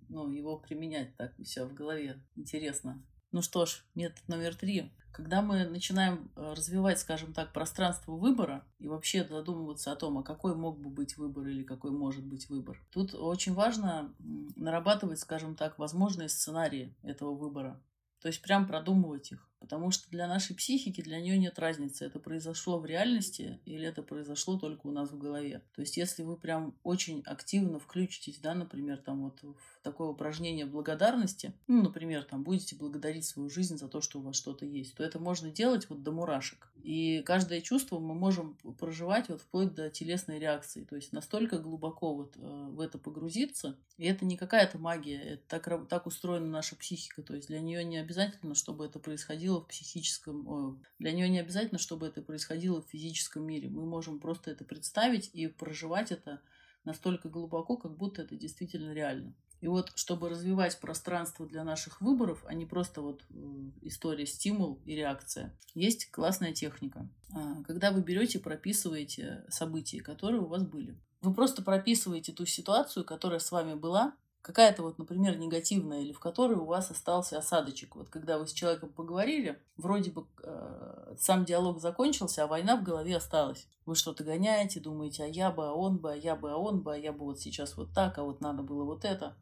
ну, 0.08 0.30
его 0.30 0.58
применять 0.58 1.16
так 1.16 1.32
у 1.38 1.44
себя 1.44 1.64
в 1.64 1.74
голове. 1.74 2.20
Интересно. 2.36 3.04
Ну 3.32 3.40
что 3.40 3.64
ж, 3.64 3.82
метод 3.94 4.28
номер 4.28 4.54
три. 4.54 4.92
Когда 5.10 5.40
мы 5.40 5.64
начинаем 5.64 6.30
э, 6.36 6.52
развивать, 6.52 6.98
скажем 6.98 7.32
так, 7.32 7.54
пространство 7.54 8.12
выбора 8.12 8.62
и 8.78 8.88
вообще 8.88 9.26
задумываться 9.26 9.90
о 9.90 9.96
том, 9.96 10.18
а 10.18 10.22
какой 10.22 10.54
мог 10.54 10.78
бы 10.78 10.90
быть 10.90 11.16
выбор 11.16 11.46
или 11.46 11.62
какой 11.62 11.92
может 11.92 12.26
быть 12.26 12.50
выбор, 12.50 12.78
тут 12.90 13.14
очень 13.14 13.54
важно 13.54 14.14
нарабатывать, 14.18 15.18
скажем 15.18 15.56
так, 15.56 15.78
возможные 15.78 16.28
сценарии 16.28 16.94
этого 17.02 17.34
выбора. 17.34 17.82
То 18.20 18.28
есть 18.28 18.42
прям 18.42 18.66
продумывать 18.66 19.32
их. 19.32 19.48
Потому 19.62 19.92
что 19.92 20.10
для 20.10 20.26
нашей 20.26 20.56
психики, 20.56 21.00
для 21.00 21.20
нее 21.20 21.38
нет 21.38 21.56
разницы, 21.58 22.04
это 22.04 22.18
произошло 22.18 22.80
в 22.80 22.84
реальности 22.84 23.60
или 23.64 23.86
это 23.86 24.02
произошло 24.02 24.58
только 24.58 24.88
у 24.88 24.90
нас 24.90 25.10
в 25.10 25.18
голове. 25.18 25.62
То 25.74 25.82
есть 25.82 25.96
если 25.96 26.24
вы 26.24 26.36
прям 26.36 26.74
очень 26.82 27.22
активно 27.24 27.78
включитесь, 27.78 28.38
да, 28.38 28.54
например, 28.54 28.98
там 28.98 29.22
вот 29.22 29.40
в 29.42 29.82
такое 29.84 30.08
упражнение 30.08 30.66
благодарности, 30.66 31.52
ну, 31.68 31.82
например, 31.82 32.24
там 32.24 32.42
будете 32.42 32.74
благодарить 32.74 33.24
свою 33.24 33.48
жизнь 33.48 33.78
за 33.78 33.86
то, 33.86 34.00
что 34.00 34.18
у 34.18 34.22
вас 34.22 34.34
что-то 34.34 34.66
есть, 34.66 34.96
то 34.96 35.04
это 35.04 35.20
можно 35.20 35.48
делать 35.50 35.88
вот 35.88 36.02
до 36.02 36.10
мурашек. 36.10 36.72
И 36.82 37.22
каждое 37.24 37.60
чувство 37.60 38.00
мы 38.00 38.14
можем 38.14 38.56
проживать 38.78 39.28
вот 39.28 39.40
вплоть 39.40 39.74
до 39.74 39.88
телесной 39.88 40.40
реакции. 40.40 40.82
То 40.82 40.96
есть 40.96 41.12
настолько 41.12 41.58
глубоко 41.58 42.14
вот 42.14 42.36
э, 42.36 42.40
в 42.40 42.80
это 42.80 42.98
погрузиться. 42.98 43.76
И 43.98 44.06
это 44.06 44.24
не 44.24 44.36
какая-то 44.36 44.78
магия, 44.78 45.20
это 45.20 45.42
так, 45.46 45.88
так 45.88 46.06
устроена 46.06 46.46
наша 46.46 46.74
психика. 46.74 47.22
То 47.22 47.34
есть 47.34 47.48
для 47.48 47.60
нее 47.60 47.84
не 47.84 47.98
обязательно, 47.98 48.56
чтобы 48.56 48.84
это 48.84 48.98
происходило 48.98 49.51
происходило 49.52 49.60
в 49.60 49.66
психическом... 49.68 50.82
Для 50.98 51.12
нее 51.12 51.28
не 51.28 51.40
обязательно, 51.40 51.78
чтобы 51.78 52.06
это 52.06 52.22
происходило 52.22 52.82
в 52.82 52.88
физическом 52.88 53.44
мире. 53.44 53.68
Мы 53.68 53.84
можем 53.84 54.18
просто 54.18 54.50
это 54.50 54.64
представить 54.64 55.30
и 55.32 55.46
проживать 55.46 56.12
это 56.12 56.40
настолько 56.84 57.28
глубоко, 57.28 57.76
как 57.76 57.96
будто 57.96 58.22
это 58.22 58.36
действительно 58.36 58.92
реально. 58.92 59.34
И 59.60 59.68
вот, 59.68 59.92
чтобы 59.94 60.28
развивать 60.28 60.80
пространство 60.80 61.46
для 61.46 61.62
наших 61.62 62.00
выборов, 62.00 62.44
а 62.48 62.54
не 62.54 62.66
просто 62.66 63.00
вот 63.00 63.24
э, 63.30 63.34
история 63.82 64.26
стимул 64.26 64.80
и 64.84 64.96
реакция, 64.96 65.56
есть 65.74 66.10
классная 66.10 66.52
техника. 66.52 67.08
А, 67.32 67.62
когда 67.62 67.92
вы 67.92 68.02
берете, 68.02 68.40
прописываете 68.40 69.44
события, 69.48 70.00
которые 70.00 70.40
у 70.40 70.46
вас 70.46 70.64
были. 70.64 70.98
Вы 71.20 71.32
просто 71.32 71.62
прописываете 71.62 72.32
ту 72.32 72.44
ситуацию, 72.44 73.04
которая 73.04 73.38
с 73.38 73.52
вами 73.52 73.74
была, 73.74 74.16
какая-то 74.42 74.82
вот, 74.82 74.98
например, 74.98 75.38
негативная, 75.38 76.02
или 76.02 76.12
в 76.12 76.18
которой 76.18 76.54
у 76.54 76.64
вас 76.64 76.90
остался 76.90 77.38
осадочек. 77.38 77.94
Вот 77.94 78.08
когда 78.08 78.38
вы 78.38 78.46
с 78.46 78.52
человеком 78.52 78.90
поговорили, 78.90 79.60
вроде 79.76 80.10
бы 80.10 80.26
э, 80.42 81.14
сам 81.18 81.44
диалог 81.44 81.80
закончился, 81.80 82.42
а 82.42 82.48
война 82.48 82.76
в 82.76 82.82
голове 82.82 83.16
осталась. 83.16 83.66
Вы 83.86 83.94
что-то 83.94 84.24
гоняете, 84.24 84.80
думаете, 84.80 85.24
а 85.24 85.26
я 85.26 85.50
бы, 85.50 85.66
а 85.66 85.72
он 85.72 85.98
бы, 85.98 86.12
а 86.12 86.16
я 86.16 86.34
бы, 86.34 86.50
а 86.50 86.56
он 86.56 86.80
бы, 86.80 86.94
а 86.94 86.98
я 86.98 87.12
бы 87.12 87.24
вот 87.24 87.40
сейчас 87.40 87.76
вот 87.76 87.94
так, 87.94 88.18
а 88.18 88.24
вот 88.24 88.40
надо 88.40 88.62
было 88.62 88.84
вот 88.84 89.04
это. 89.04 89.36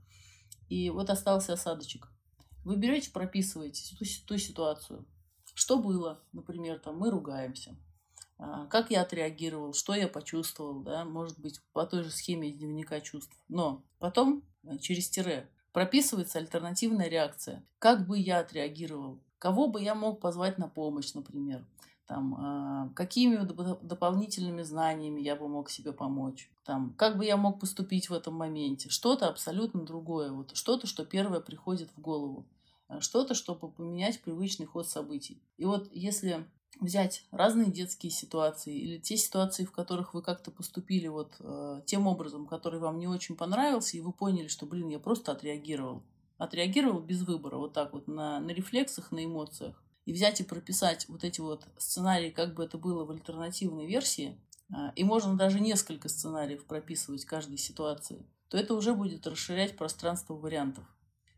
И 0.69 0.91
вот 0.91 1.09
остался 1.09 1.55
осадочек. 1.55 2.09
Вы 2.65 2.77
берете, 2.77 3.11
прописываете 3.11 3.97
ту, 3.97 4.05
ту 4.27 4.39
ситуацию. 4.39 5.07
Что 5.55 5.79
было? 5.79 6.23
Например, 6.33 6.79
там 6.79 6.99
мы 6.99 7.11
ругаемся. 7.11 7.75
А, 8.43 8.67
как 8.67 8.91
я 8.91 9.03
отреагировал, 9.03 9.75
что 9.75 9.95
я 9.95 10.09
почувствовал, 10.09 10.81
да, 10.81 11.05
может 11.05 11.39
быть, 11.39 11.61
по 11.73 11.87
той 11.87 12.03
же 12.03 12.11
схеме 12.11 12.51
дневника 12.51 13.01
чувств. 13.01 13.37
Но 13.49 13.83
потом 13.99 14.43
Э, 14.65 14.79
через 14.79 15.09
тире, 15.09 15.49
прописывается 15.73 16.39
альтернативная 16.39 17.09
реакция. 17.09 17.65
Как 17.79 18.07
бы 18.07 18.19
я 18.19 18.41
отреагировал? 18.41 19.21
Кого 19.39 19.69
бы 19.69 19.83
я 19.83 19.95
мог 19.95 20.21
позвать 20.21 20.59
на 20.59 20.69
помощь, 20.69 21.15
например? 21.15 21.65
Там, 22.07 22.91
э, 22.91 22.95
какими 22.95 23.37
дополнительными 23.83 24.63
знаниями 24.63 25.21
я 25.21 25.37
бы 25.37 25.49
мог 25.49 25.71
себе 25.71 25.93
помочь? 25.93 26.51
Там, 26.65 26.95
как 26.95 27.17
бы 27.17 27.25
я 27.25 27.37
мог 27.37 27.61
поступить 27.61 28.11
в 28.11 28.13
этом 28.13 28.35
моменте? 28.35 28.89
Что-то 28.89 29.29
абсолютно 29.29 29.83
другое. 29.83 30.33
Вот, 30.33 30.57
что-то, 30.57 30.87
что 30.87 31.05
первое 31.05 31.41
приходит 31.41 31.91
в 31.97 32.01
голову. 32.01 32.47
Э, 32.89 33.01
что-то, 33.01 33.35
чтобы 33.35 33.71
поменять 33.71 34.21
привычный 34.21 34.67
ход 34.67 34.89
событий. 34.89 35.41
И 35.57 35.65
вот 35.65 35.89
если 35.93 36.47
взять 36.79 37.25
разные 37.31 37.71
детские 37.71 38.11
ситуации 38.11 38.77
или 38.77 38.99
те 38.99 39.17
ситуации, 39.17 39.65
в 39.65 39.73
которых 39.73 40.15
вы 40.15 40.23
как-то 40.23 40.51
поступили 40.51 41.09
вот 41.09 41.35
э, 41.41 41.83
тем 41.87 42.07
образом, 42.07 42.47
который 42.47 42.81
вам 42.81 42.99
не 42.99 43.09
очень 43.09 43.37
понравился, 43.37 43.97
и 43.97 44.01
вы 44.01 44.13
поняли, 44.13 44.49
что, 44.49 44.67
блин, 44.67 44.89
я 44.89 44.99
просто 44.99 45.33
отреагировал. 45.33 46.03
Отреагировал 46.39 47.01
без 47.01 47.23
выбора, 47.23 47.57
вот 47.57 47.73
так 47.75 47.93
вот, 47.93 48.09
на, 48.09 48.41
на 48.41 48.51
рефлексах, 48.51 49.13
на 49.13 49.25
эмоциях. 49.25 49.83
И 50.07 50.13
взять 50.13 50.41
и 50.41 50.45
прописать 50.45 51.07
вот 51.09 51.25
эти 51.25 51.41
вот 51.41 51.67
сценарии, 51.77 52.31
как 52.31 52.55
бы 52.55 52.65
это 52.65 52.79
было 52.79 53.05
в 53.05 53.11
альтернативной 53.11 53.87
версии, 53.87 54.41
э, 54.71 54.93
и 54.97 55.05
можно 55.05 55.37
даже 55.37 55.61
несколько 55.61 56.09
сценариев 56.09 56.65
прописывать 56.65 57.25
каждой 57.25 57.59
ситуации, 57.59 58.25
то 58.49 58.57
это 58.57 58.75
уже 58.75 58.95
будет 58.95 59.27
расширять 59.27 59.77
пространство 59.77 60.35
вариантов 60.35 60.85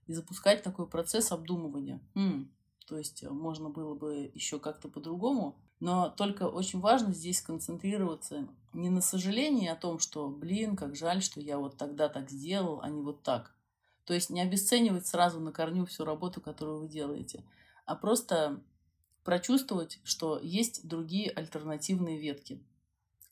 и 0.07 0.13
запускать 0.13 0.63
такой 0.63 0.87
процесс 0.87 1.33
обдумывания. 1.33 2.01
М, 2.15 2.51
то 2.93 2.99
есть 2.99 3.23
э, 3.23 3.31
можно 3.31 3.71
было 3.71 3.95
бы 3.95 4.31
еще 4.35 4.59
как-то 4.59 4.87
по-другому. 4.87 5.57
Но 5.81 6.11
только 6.11 6.43
очень 6.43 6.79
важно 6.79 7.15
здесь 7.15 7.39
сконцентрироваться 7.39 8.47
не 8.75 8.91
на 8.91 9.01
сожалении 9.01 9.67
о 9.67 9.77
том, 9.77 9.99
что, 9.99 10.29
блин, 10.29 10.77
как 10.77 10.95
жаль, 10.95 11.23
что 11.23 11.41
я 11.41 11.57
вот 11.57 11.79
тогда 11.79 12.11
так 12.11 12.29
сделал, 12.29 12.83
а 12.83 12.91
не 12.91 13.01
вот 13.01 13.23
так. 13.23 13.55
То 14.05 14.13
есть 14.13 14.29
не 14.29 14.43
обесценивать 14.43 15.07
сразу 15.07 15.41
на 15.41 15.53
корню 15.53 15.87
всю 15.87 16.05
работу, 16.05 16.43
которую 16.43 16.81
вы 16.81 16.89
делаете, 16.89 17.45
а 17.87 17.97
просто 17.97 18.63
прочувствовать, 19.25 19.99
что 20.05 20.39
есть 20.43 20.87
другие 20.87 21.31
альтернативные 21.31 22.21
ветки. 22.21 22.63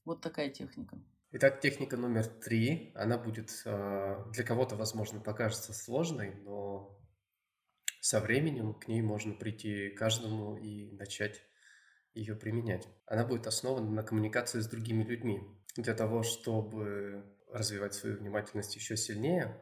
Вот 0.07 0.23
такая 0.23 0.49
техника. 0.49 0.99
Итак, 1.33 1.61
техника 1.61 1.99
номер 1.99 2.27
три, 2.27 2.93
она 2.95 3.19
будет 3.19 3.51
э, 3.67 4.25
для 4.33 4.43
кого-то, 4.43 4.77
возможно, 4.77 5.21
покажется 5.21 5.75
сложной, 5.75 6.35
но 6.47 6.97
со 8.01 8.21
временем 8.21 8.75
к 8.75 8.89
ней 8.89 9.03
можно 9.03 9.35
прийти 9.35 9.91
каждому 9.91 10.57
и 10.57 10.91
начать 10.93 11.43
ее 12.15 12.35
применять. 12.35 12.89
Она 13.07 13.25
будет 13.25 13.47
основана 13.47 13.91
на 13.91 14.03
коммуникации 14.03 14.61
с 14.61 14.67
другими 14.67 15.05
людьми. 15.05 15.41
Для 15.77 15.95
того, 15.95 16.23
чтобы 16.23 17.25
развивать 17.53 17.95
свою 17.95 18.17
внимательность 18.17 18.75
еще 18.75 18.97
сильнее, 18.97 19.57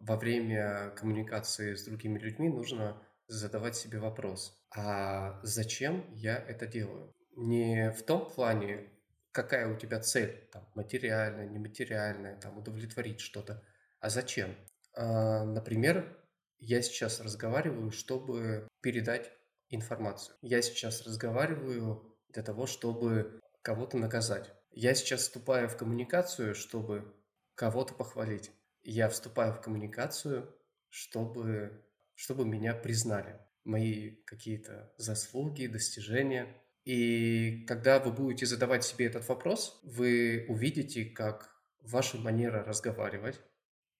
во 0.00 0.16
время 0.16 0.90
коммуникации 0.96 1.74
с 1.74 1.84
другими 1.84 2.18
людьми 2.18 2.48
нужно 2.48 3.00
задавать 3.28 3.76
себе 3.76 3.98
вопрос, 3.98 4.60
а 4.74 5.40
зачем 5.42 6.04
я 6.14 6.36
это 6.36 6.66
делаю? 6.66 7.14
Не 7.36 7.92
в 7.92 8.02
том 8.02 8.28
плане, 8.28 8.90
какая 9.30 9.72
у 9.72 9.78
тебя 9.78 10.00
цель, 10.00 10.48
там, 10.52 10.68
материальная, 10.74 11.48
нематериальная, 11.48 12.36
там, 12.36 12.58
удовлетворить 12.58 13.20
что-то, 13.20 13.62
а 14.00 14.10
зачем? 14.10 14.54
А, 14.94 15.44
например, 15.44 16.18
я 16.62 16.80
сейчас 16.80 17.20
разговариваю, 17.20 17.90
чтобы 17.90 18.68
передать 18.82 19.32
информацию. 19.68 20.36
Я 20.42 20.62
сейчас 20.62 21.04
разговариваю 21.04 22.16
для 22.28 22.44
того, 22.44 22.66
чтобы 22.66 23.40
кого-то 23.62 23.98
наказать. 23.98 24.48
Я 24.70 24.94
сейчас 24.94 25.22
вступаю 25.22 25.68
в 25.68 25.76
коммуникацию, 25.76 26.54
чтобы 26.54 27.12
кого-то 27.56 27.94
похвалить. 27.94 28.52
Я 28.84 29.08
вступаю 29.08 29.52
в 29.52 29.60
коммуникацию, 29.60 30.56
чтобы, 30.88 31.84
чтобы 32.14 32.44
меня 32.44 32.74
признали. 32.74 33.40
Мои 33.64 34.22
какие-то 34.24 34.92
заслуги, 34.98 35.66
достижения. 35.66 36.62
И 36.84 37.64
когда 37.66 37.98
вы 37.98 38.12
будете 38.12 38.46
задавать 38.46 38.84
себе 38.84 39.06
этот 39.06 39.26
вопрос, 39.28 39.80
вы 39.82 40.46
увидите, 40.48 41.06
как 41.06 41.60
ваша 41.80 42.18
манера 42.18 42.62
разговаривать, 42.62 43.40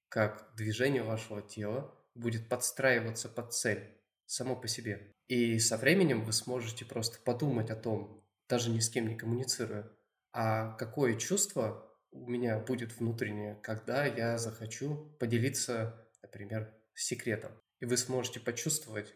как 0.08 0.54
движение 0.54 1.02
вашего 1.02 1.42
тела 1.42 1.98
будет 2.14 2.48
подстраиваться 2.48 3.28
под 3.28 3.52
цель 3.52 3.96
само 4.26 4.56
по 4.56 4.68
себе. 4.68 5.14
И 5.28 5.58
со 5.58 5.76
временем 5.76 6.24
вы 6.24 6.32
сможете 6.32 6.84
просто 6.84 7.18
подумать 7.20 7.70
о 7.70 7.76
том, 7.76 8.24
даже 8.48 8.70
ни 8.70 8.80
с 8.80 8.90
кем 8.90 9.08
не 9.08 9.16
коммуницируя, 9.16 9.90
а 10.32 10.72
какое 10.76 11.16
чувство 11.16 11.88
у 12.10 12.28
меня 12.28 12.58
будет 12.58 12.98
внутреннее, 12.98 13.58
когда 13.62 14.04
я 14.04 14.38
захочу 14.38 15.16
поделиться, 15.18 16.06
например, 16.22 16.74
секретом. 16.94 17.52
И 17.80 17.86
вы 17.86 17.96
сможете 17.96 18.40
почувствовать, 18.40 19.14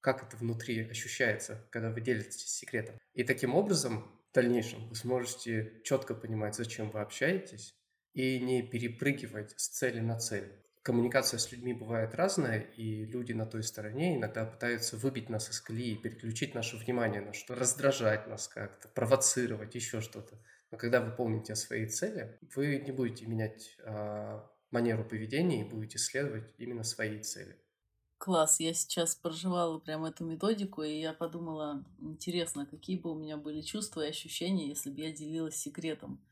как 0.00 0.22
это 0.22 0.36
внутри 0.36 0.88
ощущается, 0.88 1.66
когда 1.70 1.90
вы 1.90 2.00
делитесь 2.00 2.46
секретом. 2.46 2.98
И 3.14 3.24
таким 3.24 3.54
образом 3.54 4.20
в 4.30 4.34
дальнейшем 4.34 4.88
вы 4.88 4.94
сможете 4.94 5.80
четко 5.84 6.14
понимать, 6.14 6.54
зачем 6.54 6.90
вы 6.90 7.00
общаетесь, 7.00 7.74
и 8.14 8.40
не 8.40 8.62
перепрыгивать 8.62 9.58
с 9.58 9.68
цели 9.68 10.00
на 10.00 10.18
цель. 10.18 10.50
Коммуникация 10.88 11.36
с 11.36 11.52
людьми 11.52 11.74
бывает 11.74 12.14
разная, 12.14 12.60
и 12.60 13.04
люди 13.04 13.34
на 13.34 13.44
той 13.44 13.62
стороне 13.62 14.16
иногда 14.16 14.46
пытаются 14.46 14.96
выбить 14.96 15.28
нас 15.28 15.50
из 15.50 15.60
колеи, 15.60 15.94
переключить 15.94 16.54
наше 16.54 16.78
внимание 16.78 17.20
на 17.20 17.34
что, 17.34 17.54
раздражать 17.54 18.26
нас 18.26 18.48
как-то, 18.48 18.88
провоцировать, 18.88 19.74
еще 19.74 20.00
что-то. 20.00 20.38
Но 20.70 20.78
когда 20.78 21.02
вы 21.02 21.14
помните 21.14 21.52
о 21.52 21.56
своей 21.56 21.88
цели, 21.88 22.38
вы 22.56 22.78
не 22.78 22.90
будете 22.90 23.26
менять 23.26 23.76
э, 23.80 24.40
манеру 24.70 25.04
поведения 25.04 25.60
и 25.60 25.68
будете 25.68 25.98
следовать 25.98 26.54
именно 26.56 26.84
своей 26.84 27.22
цели. 27.22 27.60
Класс, 28.16 28.58
я 28.58 28.72
сейчас 28.72 29.14
проживала 29.14 29.78
прям 29.80 30.06
эту 30.06 30.24
методику, 30.24 30.82
и 30.84 31.00
я 31.00 31.12
подумала, 31.12 31.84
интересно, 31.98 32.64
какие 32.64 32.96
бы 32.96 33.10
у 33.10 33.14
меня 33.14 33.36
были 33.36 33.60
чувства 33.60 34.06
и 34.06 34.08
ощущения, 34.08 34.70
если 34.70 34.88
бы 34.88 35.02
я 35.02 35.12
делилась 35.12 35.56
секретом. 35.56 36.24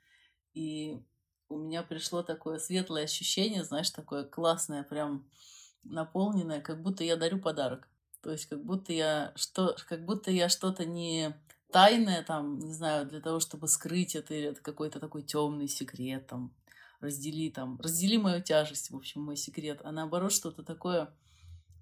И 0.55 1.05
у 1.49 1.59
меня 1.59 1.83
пришло 1.83 2.23
такое 2.23 2.59
светлое 2.59 3.05
ощущение, 3.05 3.65
знаешь, 3.65 3.91
такое 3.91 4.25
классное, 4.25 4.83
прям 4.83 5.29
наполненное, 5.85 6.61
как 6.61 6.83
будто 6.83 7.05
я 7.05 7.17
дарю 7.17 7.39
подарок. 7.41 7.89
То 8.23 8.33
есть 8.33 8.47
как 8.47 8.65
будто 8.65 8.93
я 8.93 9.33
что, 9.37 9.77
как 9.89 10.05
будто 10.05 10.31
я 10.31 10.49
что-то 10.49 10.85
не 10.85 11.37
тайное 11.71 12.23
там, 12.23 12.59
не 12.59 12.73
знаю, 12.73 13.07
для 13.07 13.21
того, 13.21 13.41
чтобы 13.41 13.69
скрыть 13.69 14.17
это, 14.17 14.35
или 14.35 14.49
это 14.49 14.61
какой-то 14.61 14.99
такой 14.99 15.23
темный 15.23 15.69
секрет 15.69 16.27
там, 16.27 16.55
раздели 17.01 17.51
там, 17.51 17.79
раздели 17.81 18.17
мою 18.17 18.43
тяжесть, 18.43 18.91
в 18.91 18.97
общем, 18.97 19.23
мой 19.23 19.37
секрет, 19.37 19.81
а 19.85 19.93
наоборот 19.93 20.33
что-то 20.33 20.63
такое 20.63 21.15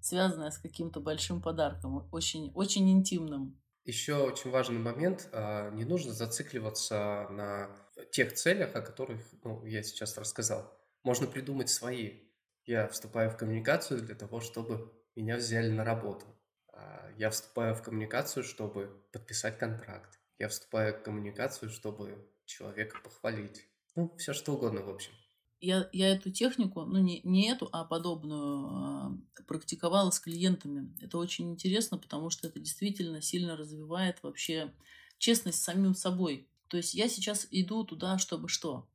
связанное 0.05 0.51
с 0.51 0.59
каким-то 0.59 0.99
большим 0.99 1.41
подарком, 1.41 2.07
очень, 2.11 2.51
очень 2.53 2.91
интимным. 2.91 3.59
Еще 3.85 4.15
очень 4.15 4.51
важный 4.51 4.77
момент, 4.77 5.27
а, 5.31 5.71
не 5.71 5.83
нужно 5.83 6.13
зацикливаться 6.13 7.27
на 7.31 7.84
тех 8.11 8.33
целях, 8.33 8.75
о 8.75 8.81
которых 8.81 9.21
ну, 9.43 9.65
я 9.65 9.83
сейчас 9.83 10.17
рассказал. 10.17 10.77
Можно 11.03 11.27
придумать 11.27 11.69
свои. 11.69 12.21
Я 12.65 12.87
вступаю 12.87 13.29
в 13.29 13.37
коммуникацию 13.37 14.01
для 14.01 14.15
того, 14.15 14.41
чтобы 14.41 14.91
меня 15.15 15.37
взяли 15.37 15.71
на 15.71 15.83
работу. 15.83 16.25
А, 16.73 17.09
я 17.17 17.29
вступаю 17.29 17.75
в 17.75 17.83
коммуникацию, 17.83 18.43
чтобы 18.43 19.03
подписать 19.11 19.57
контракт. 19.57 20.19
Я 20.39 20.49
вступаю 20.49 20.93
в 20.93 21.03
коммуникацию, 21.03 21.69
чтобы 21.69 22.27
человека 22.45 22.97
похвалить. 23.03 23.67
Ну, 23.95 24.13
все 24.17 24.33
что 24.33 24.53
угодно, 24.53 24.81
в 24.81 24.89
общем. 24.89 25.13
Я, 25.61 25.89
я 25.93 26.09
эту 26.09 26.31
технику, 26.31 26.81
ну 26.81 26.99
не, 26.99 27.21
не 27.23 27.49
эту, 27.49 27.69
а 27.71 27.85
подобную, 27.85 29.21
э, 29.39 29.43
практиковала 29.43 30.11
с 30.11 30.19
клиентами. 30.19 30.93
Это 31.01 31.17
очень 31.17 31.51
интересно, 31.51 31.97
потому 31.97 32.29
что 32.29 32.47
это 32.47 32.59
действительно 32.59 33.21
сильно 33.21 33.55
развивает 33.55 34.21
вообще 34.21 34.73
честность 35.17 35.59
с 35.59 35.63
самим 35.63 35.95
собой. 35.95 36.49
То 36.75 36.79
есть 36.79 36.93
я 36.93 37.07
сейчас 37.07 37.47
иду 37.51 37.85
туда, 37.85 38.17
чтобы 38.17 38.49
что? 38.49 38.85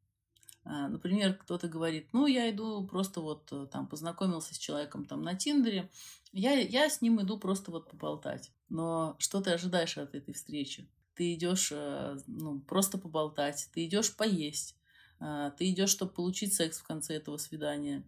А, 0.64 0.86
например, 0.88 1.32
кто-то 1.32 1.66
говорит, 1.66 2.10
ну, 2.12 2.26
я 2.26 2.50
иду 2.50 2.86
просто 2.86 3.22
вот 3.22 3.48
э, 3.52 3.68
там 3.72 3.86
познакомился 3.86 4.54
с 4.54 4.58
человеком 4.58 5.06
там 5.06 5.22
на 5.22 5.34
Тиндере, 5.34 5.90
я, 6.30 6.52
я 6.52 6.90
с 6.90 7.00
ним 7.00 7.22
иду 7.22 7.38
просто 7.38 7.70
вот 7.70 7.88
поболтать. 7.88 8.52
Но 8.68 9.16
что 9.18 9.40
ты 9.40 9.52
ожидаешь 9.52 9.96
от 9.96 10.14
этой 10.14 10.34
встречи? 10.34 10.90
Ты 11.14 11.32
идешь 11.32 11.70
э, 11.72 12.18
ну, 12.26 12.60
просто 12.60 12.98
поболтать, 12.98 13.70
ты 13.72 13.86
идешь 13.86 14.14
поесть, 14.14 14.76
ты 15.18 15.70
идешь, 15.70 15.88
чтобы 15.88 16.12
получить 16.12 16.52
секс 16.52 16.80
в 16.80 16.82
конце 16.82 17.14
этого 17.14 17.38
свидания. 17.38 18.04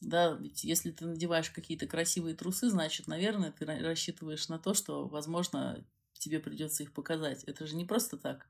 Да, 0.00 0.34
ведь 0.34 0.62
если 0.62 0.92
ты 0.92 1.04
надеваешь 1.04 1.50
какие-то 1.50 1.88
красивые 1.88 2.36
трусы, 2.36 2.70
значит, 2.70 3.08
наверное, 3.08 3.50
ты 3.50 3.64
рассчитываешь 3.64 4.48
на 4.48 4.60
то, 4.60 4.72
что, 4.72 5.08
возможно, 5.08 5.84
тебе 6.12 6.38
придется 6.38 6.84
их 6.84 6.92
показать. 6.92 7.42
Это 7.42 7.66
же 7.66 7.74
не 7.74 7.84
просто 7.84 8.16
так. 8.16 8.46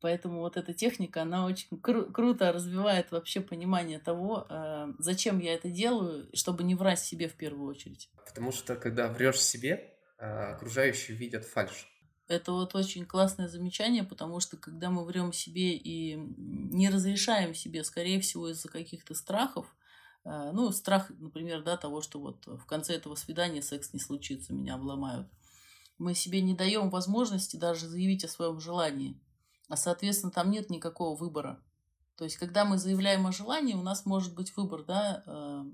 Поэтому 0.00 0.40
вот 0.40 0.56
эта 0.56 0.72
техника, 0.72 1.22
она 1.22 1.44
очень 1.46 1.68
кру- 1.78 2.12
круто 2.12 2.52
развивает 2.52 3.10
вообще 3.10 3.40
понимание 3.40 3.98
того, 3.98 4.46
э, 4.48 4.92
зачем 4.98 5.40
я 5.40 5.54
это 5.54 5.70
делаю, 5.70 6.28
чтобы 6.34 6.62
не 6.62 6.76
врать 6.76 7.00
себе 7.00 7.28
в 7.28 7.34
первую 7.34 7.68
очередь. 7.68 8.08
Потому 8.26 8.52
что 8.52 8.76
когда 8.76 9.08
врешь 9.08 9.40
себе, 9.40 9.94
э, 10.18 10.24
окружающие 10.24 11.16
видят 11.16 11.44
фальш. 11.44 11.88
Это 12.28 12.52
вот 12.52 12.74
очень 12.74 13.06
классное 13.06 13.48
замечание, 13.48 14.04
потому 14.04 14.38
что 14.38 14.56
когда 14.56 14.90
мы 14.90 15.04
врем 15.04 15.32
себе 15.32 15.74
и 15.74 16.14
не 16.16 16.90
разрешаем 16.90 17.54
себе, 17.54 17.82
скорее 17.82 18.20
всего, 18.20 18.50
из-за 18.50 18.68
каких-то 18.68 19.14
страхов, 19.14 19.74
э, 20.24 20.50
ну, 20.52 20.70
страх, 20.70 21.10
например, 21.10 21.64
да, 21.64 21.76
того, 21.76 22.02
что 22.02 22.20
вот 22.20 22.46
в 22.46 22.66
конце 22.66 22.94
этого 22.94 23.16
свидания 23.16 23.62
секс 23.62 23.92
не 23.92 23.98
случится, 23.98 24.52
меня 24.52 24.74
обломают. 24.74 25.28
Мы 25.96 26.14
себе 26.14 26.40
не 26.40 26.54
даем 26.54 26.90
возможности 26.90 27.56
даже 27.56 27.88
заявить 27.88 28.24
о 28.24 28.28
своем 28.28 28.60
желании. 28.60 29.18
А, 29.68 29.76
соответственно, 29.76 30.32
там 30.32 30.50
нет 30.50 30.70
никакого 30.70 31.16
выбора. 31.16 31.62
То 32.16 32.24
есть, 32.24 32.36
когда 32.36 32.64
мы 32.64 32.78
заявляем 32.78 33.26
о 33.26 33.32
желании, 33.32 33.74
у 33.74 33.82
нас 33.82 34.04
может 34.04 34.34
быть 34.34 34.56
выбор, 34.56 34.82
да, 34.82 35.22
э, 35.26 35.64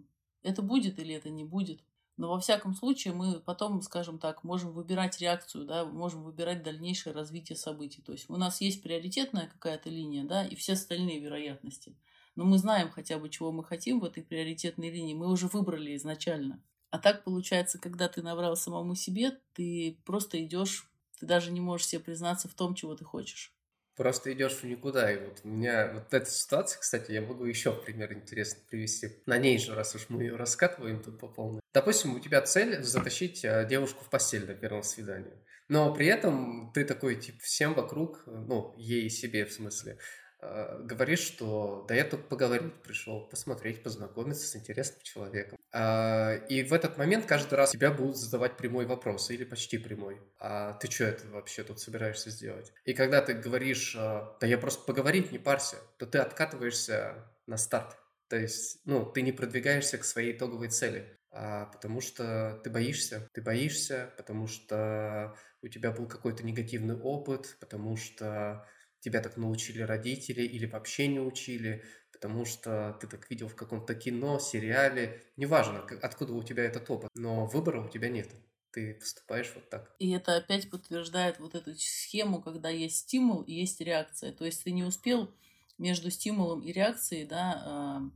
это 0.42 0.62
будет 0.62 0.98
или 0.98 1.14
это 1.14 1.30
не 1.30 1.44
будет. 1.44 1.82
Но 2.16 2.28
во 2.28 2.38
всяком 2.38 2.74
случае 2.74 3.12
мы 3.12 3.40
потом, 3.40 3.82
скажем 3.82 4.18
так, 4.18 4.44
можем 4.44 4.72
выбирать 4.72 5.18
реакцию, 5.20 5.64
да, 5.64 5.84
можем 5.84 6.22
выбирать 6.22 6.62
дальнейшее 6.62 7.12
развитие 7.12 7.56
событий. 7.56 8.02
То 8.02 8.12
есть 8.12 8.30
у 8.30 8.36
нас 8.36 8.60
есть 8.60 8.82
приоритетная 8.82 9.48
какая-то 9.48 9.90
линия, 9.90 10.24
да, 10.24 10.46
и 10.46 10.54
все 10.54 10.74
остальные 10.74 11.20
вероятности. 11.20 11.96
Но 12.36 12.44
мы 12.44 12.58
знаем 12.58 12.90
хотя 12.90 13.18
бы, 13.18 13.28
чего 13.30 13.50
мы 13.50 13.64
хотим 13.64 14.00
в 14.00 14.04
этой 14.04 14.22
приоритетной 14.22 14.90
линии. 14.90 15.14
Мы 15.14 15.30
уже 15.30 15.48
выбрали 15.48 15.96
изначально. 15.96 16.62
А 16.90 16.98
так 16.98 17.24
получается, 17.24 17.78
когда 17.78 18.08
ты 18.08 18.22
набрал 18.22 18.56
самому 18.56 18.94
себе, 18.94 19.38
ты 19.54 19.98
просто 20.04 20.44
идешь, 20.44 20.88
ты 21.18 21.26
даже 21.26 21.50
не 21.50 21.60
можешь 21.60 21.86
себе 21.86 22.00
признаться 22.00 22.48
в 22.48 22.54
том, 22.54 22.74
чего 22.74 22.94
ты 22.94 23.04
хочешь. 23.04 23.53
Просто 23.96 24.32
идешь 24.32 24.54
в 24.54 24.64
никуда. 24.64 25.12
И 25.12 25.18
вот 25.18 25.40
у 25.44 25.48
меня 25.48 25.92
вот 25.94 26.12
эта 26.12 26.28
ситуация, 26.28 26.80
кстати, 26.80 27.12
я 27.12 27.22
могу 27.22 27.44
еще 27.44 27.72
пример 27.72 28.12
интересный 28.12 28.62
привести. 28.68 29.22
На 29.26 29.38
ней 29.38 29.58
же, 29.58 29.74
раз 29.74 29.94
уж 29.94 30.06
мы 30.08 30.22
ее 30.22 30.36
раскатываем 30.36 31.02
тут 31.02 31.18
по 31.18 31.28
полной. 31.28 31.60
Допустим, 31.72 32.14
у 32.14 32.20
тебя 32.20 32.40
цель 32.42 32.82
затащить 32.82 33.44
э, 33.44 33.66
девушку 33.68 34.04
в 34.04 34.10
постель 34.10 34.46
на 34.46 34.54
первом 34.54 34.82
свидании. 34.82 35.32
Но 35.68 35.94
при 35.94 36.06
этом 36.06 36.72
ты 36.74 36.84
такой, 36.84 37.16
типа, 37.16 37.38
всем 37.42 37.74
вокруг, 37.74 38.22
ну, 38.26 38.74
ей 38.76 39.06
и 39.06 39.08
себе 39.08 39.46
в 39.46 39.52
смысле, 39.52 39.98
Э, 40.46 40.78
говоришь, 40.82 41.20
что 41.20 41.84
да 41.88 41.94
я 41.94 42.04
только 42.04 42.28
поговорить 42.28 42.74
пришел, 42.82 43.26
посмотреть, 43.26 43.82
познакомиться 43.82 44.46
с 44.46 44.56
интересным 44.56 45.00
человеком. 45.02 45.58
А, 45.72 46.34
и 46.48 46.62
в 46.62 46.72
этот 46.72 46.98
момент 46.98 47.24
каждый 47.24 47.54
раз 47.54 47.70
тебя 47.70 47.90
будут 47.90 48.16
задавать 48.16 48.56
прямой 48.56 48.84
вопрос, 48.84 49.30
или 49.30 49.44
почти 49.44 49.78
прямой. 49.78 50.20
А 50.38 50.74
ты 50.74 50.90
что 50.90 51.04
это 51.04 51.26
вообще 51.28 51.64
тут 51.64 51.80
собираешься 51.80 52.30
сделать? 52.30 52.72
И 52.84 52.92
когда 52.92 53.22
ты 53.22 53.32
говоришь, 53.32 53.94
э, 53.96 54.22
да 54.40 54.46
я 54.46 54.58
просто 54.58 54.84
поговорить, 54.84 55.32
не 55.32 55.38
парься, 55.38 55.76
то 55.98 56.06
ты 56.06 56.18
откатываешься 56.18 57.14
на 57.46 57.56
старт. 57.56 57.96
То 58.28 58.36
есть, 58.36 58.80
ну, 58.84 59.04
ты 59.06 59.22
не 59.22 59.32
продвигаешься 59.32 59.96
к 59.96 60.04
своей 60.04 60.36
итоговой 60.36 60.68
цели, 60.68 61.18
а 61.30 61.66
потому 61.66 62.00
что 62.00 62.60
ты 62.62 62.70
боишься. 62.70 63.28
Ты 63.32 63.40
боишься, 63.40 64.12
потому 64.16 64.46
что 64.46 65.34
у 65.62 65.68
тебя 65.68 65.90
был 65.90 66.06
какой-то 66.06 66.44
негативный 66.44 66.96
опыт, 67.00 67.56
потому 67.60 67.96
что 67.96 68.66
тебя 69.04 69.20
так 69.20 69.36
научили 69.36 69.82
родители 69.82 70.42
или 70.42 70.66
вообще 70.66 71.06
не 71.08 71.20
учили, 71.20 71.84
потому 72.10 72.46
что 72.46 72.96
ты 73.00 73.06
так 73.06 73.28
видел 73.30 73.48
в 73.48 73.54
каком-то 73.54 73.94
кино, 73.94 74.38
сериале, 74.38 75.22
неважно, 75.36 75.86
откуда 76.02 76.32
у 76.32 76.42
тебя 76.42 76.64
этот 76.64 76.88
опыт, 76.88 77.10
но 77.14 77.46
выбора 77.46 77.84
у 77.84 77.88
тебя 77.88 78.08
нет. 78.08 78.30
Ты 78.72 78.94
поступаешь 78.94 79.52
вот 79.54 79.68
так. 79.68 79.94
И 79.98 80.10
это 80.10 80.36
опять 80.36 80.70
подтверждает 80.70 81.38
вот 81.38 81.54
эту 81.54 81.74
схему, 81.74 82.42
когда 82.42 82.70
есть 82.70 82.96
стимул 82.96 83.42
и 83.42 83.52
есть 83.52 83.80
реакция. 83.80 84.32
То 84.32 84.44
есть 84.44 84.64
ты 84.64 84.72
не 84.72 84.82
успел 84.82 85.30
между 85.78 86.10
стимулом 86.10 86.60
и 86.62 86.72
реакцией 86.72 87.26
да, 87.26 87.62
э, 88.02 88.10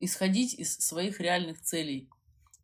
исходить 0.00 0.54
из 0.54 0.76
своих 0.78 1.20
реальных 1.20 1.60
целей. 1.60 2.08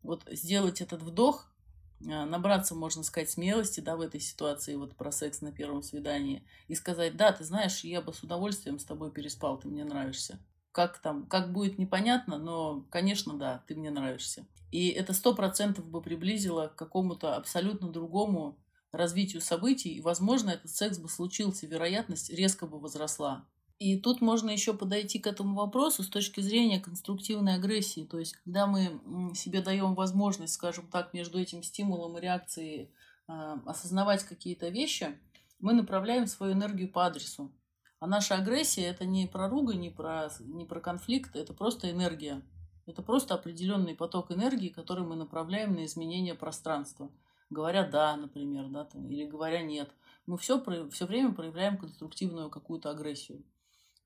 Вот 0.02 0.26
сделать 0.30 0.80
этот 0.80 1.02
вдох, 1.02 1.52
набраться, 2.00 2.74
можно 2.74 3.02
сказать, 3.02 3.30
смелости, 3.30 3.80
да, 3.80 3.96
в 3.96 4.00
этой 4.00 4.20
ситуации, 4.20 4.76
вот 4.76 4.96
про 4.96 5.10
секс 5.12 5.40
на 5.40 5.52
первом 5.52 5.82
свидании, 5.82 6.44
и 6.68 6.74
сказать, 6.74 7.16
да, 7.16 7.32
ты 7.32 7.44
знаешь, 7.44 7.80
я 7.80 8.00
бы 8.00 8.12
с 8.12 8.22
удовольствием 8.22 8.78
с 8.78 8.84
тобой 8.84 9.10
переспал, 9.10 9.58
ты 9.58 9.68
мне 9.68 9.84
нравишься. 9.84 10.38
Как 10.72 10.98
там, 10.98 11.26
как 11.26 11.52
будет 11.52 11.78
непонятно, 11.78 12.38
но, 12.38 12.84
конечно, 12.90 13.38
да, 13.38 13.64
ты 13.66 13.74
мне 13.74 13.90
нравишься. 13.90 14.46
И 14.70 14.88
это 14.88 15.12
сто 15.12 15.34
процентов 15.34 15.86
бы 15.86 16.02
приблизило 16.02 16.68
к 16.68 16.76
какому-то 16.76 17.36
абсолютно 17.36 17.88
другому 17.88 18.58
развитию 18.92 19.40
событий, 19.40 19.94
и, 19.94 20.00
возможно, 20.00 20.50
этот 20.50 20.70
секс 20.70 20.98
бы 20.98 21.08
случился, 21.08 21.66
вероятность 21.66 22.30
резко 22.30 22.66
бы 22.66 22.78
возросла. 22.78 23.46
И 23.78 24.00
тут 24.00 24.22
можно 24.22 24.48
еще 24.50 24.72
подойти 24.72 25.18
к 25.18 25.26
этому 25.26 25.54
вопросу 25.54 26.02
с 26.02 26.08
точки 26.08 26.40
зрения 26.40 26.80
конструктивной 26.80 27.56
агрессии. 27.56 28.04
То 28.04 28.18
есть, 28.18 28.34
когда 28.36 28.66
мы 28.66 29.34
себе 29.34 29.60
даем 29.60 29.94
возможность, 29.94 30.54
скажем 30.54 30.88
так, 30.88 31.12
между 31.12 31.38
этим 31.38 31.62
стимулом 31.62 32.16
и 32.16 32.20
реакцией 32.22 32.90
э, 33.28 33.56
осознавать 33.66 34.24
какие-то 34.24 34.70
вещи, 34.70 35.18
мы 35.58 35.74
направляем 35.74 36.26
свою 36.26 36.54
энергию 36.54 36.90
по 36.90 37.04
адресу. 37.04 37.52
А 38.00 38.06
наша 38.06 38.36
агрессия 38.36 38.84
это 38.84 39.04
не 39.04 39.26
про 39.26 39.48
ругань, 39.48 39.80
не 39.80 39.90
про, 39.90 40.30
не 40.40 40.64
про 40.64 40.80
конфликт, 40.80 41.36
это 41.36 41.52
просто 41.52 41.90
энергия. 41.90 42.42
Это 42.86 43.02
просто 43.02 43.34
определенный 43.34 43.94
поток 43.94 44.30
энергии, 44.30 44.68
который 44.68 45.04
мы 45.04 45.16
направляем 45.16 45.74
на 45.74 45.84
изменение 45.84 46.34
пространства. 46.34 47.10
Говоря 47.50 47.86
«да», 47.86 48.16
например, 48.16 48.68
да, 48.68 48.84
там, 48.84 49.08
или 49.10 49.26
говоря 49.26 49.62
«нет». 49.62 49.90
Мы 50.26 50.38
все, 50.38 50.62
все 50.90 51.06
время 51.06 51.32
проявляем 51.32 51.78
конструктивную 51.78 52.50
какую-то 52.50 52.90
агрессию. 52.90 53.44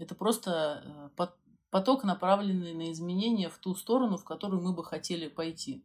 Это 0.01 0.15
просто 0.15 1.11
э, 1.19 1.27
поток, 1.71 2.05
направленный 2.05 2.73
на 2.73 2.91
изменения 2.91 3.51
в 3.51 3.59
ту 3.59 3.75
сторону, 3.75 4.17
в 4.17 4.25
которую 4.25 4.63
мы 4.63 4.73
бы 4.73 4.83
хотели 4.83 5.29
пойти. 5.29 5.85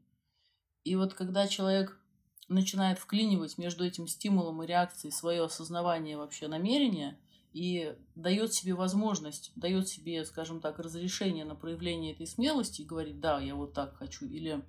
И 0.86 0.96
вот 0.96 1.14
когда 1.14 1.48
человек 1.48 2.00
начинает 2.48 2.98
вклинивать 2.98 3.58
между 3.58 3.84
этим 3.84 4.08
стимулом 4.08 4.64
и 4.64 4.68
реакцией 4.68 5.12
свое 5.12 5.44
осознавание 5.44 6.16
вообще 6.16 6.48
намерения 6.48 7.20
и 7.52 7.94
дает 8.16 8.54
себе 8.54 8.74
возможность, 8.74 9.52
дает 9.56 9.90
себе, 9.90 10.24
скажем 10.24 10.62
так, 10.62 10.80
разрешение 10.80 11.44
на 11.44 11.56
проявление 11.56 12.14
этой 12.14 12.28
смелости 12.28 12.84
и 12.84 12.86
говорит, 12.86 13.20
да, 13.20 13.42
я 13.42 13.56
вот 13.56 13.74
так 13.74 13.98
хочу, 13.98 14.26
или 14.26 14.64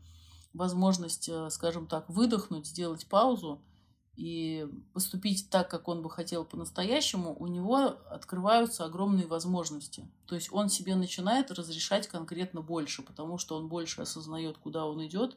возможность, 0.54 1.28
э, 1.28 1.50
скажем 1.50 1.87
так, 1.87 2.09
выдохнуть, 2.11 2.66
сделать 2.66 3.09
паузу– 3.09 3.62
и 4.16 4.66
поступить 4.92 5.50
так, 5.50 5.70
как 5.70 5.88
он 5.88 6.02
бы 6.02 6.11
хотел 6.11 6.44
по-настоящему, 6.44 7.37
у 7.38 7.46
него 7.46 7.76
открываются 8.11 8.85
огромные 8.85 9.26
возможности. 9.26 10.09
То 10.26 10.35
есть 10.35 10.52
он 10.52 10.68
себе 10.68 10.94
начинает 10.94 11.50
разрешать 11.50 12.09
конкретно 12.09 12.62
больше, 12.62 13.02
потому 13.02 13.37
что 13.38 13.57
он 13.57 13.68
больше 13.68 14.00
осознает, 14.00 14.57
куда 14.59 14.87
он 14.87 15.07
идет, 15.07 15.37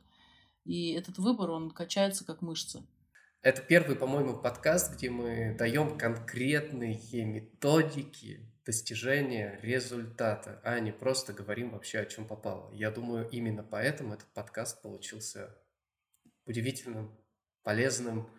и 0.63 0.91
этот 0.91 1.17
выбор, 1.17 1.51
он 1.51 1.71
качается 1.71 2.25
как 2.25 2.41
мышца. 2.41 2.83
Это 3.41 3.61
первый, 3.61 3.95
по-моему, 3.95 4.37
подкаст, 4.37 4.95
где 4.95 5.09
мы 5.09 5.55
даем 5.57 5.97
конкретные 5.97 6.99
методики 7.25 8.45
достижения 8.65 9.59
результата, 9.61 10.61
а 10.63 10.79
не 10.79 10.91
просто 10.91 11.33
говорим 11.33 11.71
вообще 11.71 11.99
о 11.99 12.05
чем 12.05 12.27
попало. 12.27 12.71
Я 12.73 12.91
думаю, 12.91 13.27
именно 13.29 13.63
поэтому 13.63 14.13
этот 14.13 14.27
подкаст 14.33 14.81
получился 14.81 15.57
удивительным, 16.45 17.17
полезным, 17.63 18.29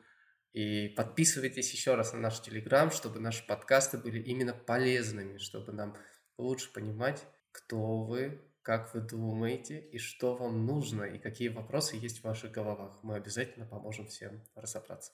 и 0.52 0.88
подписывайтесь 0.88 1.72
еще 1.72 1.94
раз 1.94 2.12
на 2.12 2.18
наш 2.18 2.40
Телеграм, 2.40 2.90
чтобы 2.90 3.20
наши 3.20 3.46
подкасты 3.46 3.98
были 3.98 4.20
именно 4.20 4.52
полезными, 4.52 5.38
чтобы 5.38 5.72
нам 5.72 5.96
лучше 6.38 6.72
понимать, 6.72 7.24
кто 7.52 8.02
вы, 8.04 8.40
как 8.62 8.92
вы 8.94 9.00
думаете 9.00 9.80
и 9.80 9.98
что 9.98 10.36
вам 10.36 10.66
нужно, 10.66 11.04
и 11.04 11.18
какие 11.18 11.48
вопросы 11.48 11.96
есть 11.96 12.20
в 12.20 12.24
ваших 12.24 12.52
головах. 12.52 12.98
Мы 13.02 13.14
обязательно 13.14 13.66
поможем 13.66 14.06
всем 14.06 14.42
разобраться. 14.54 15.12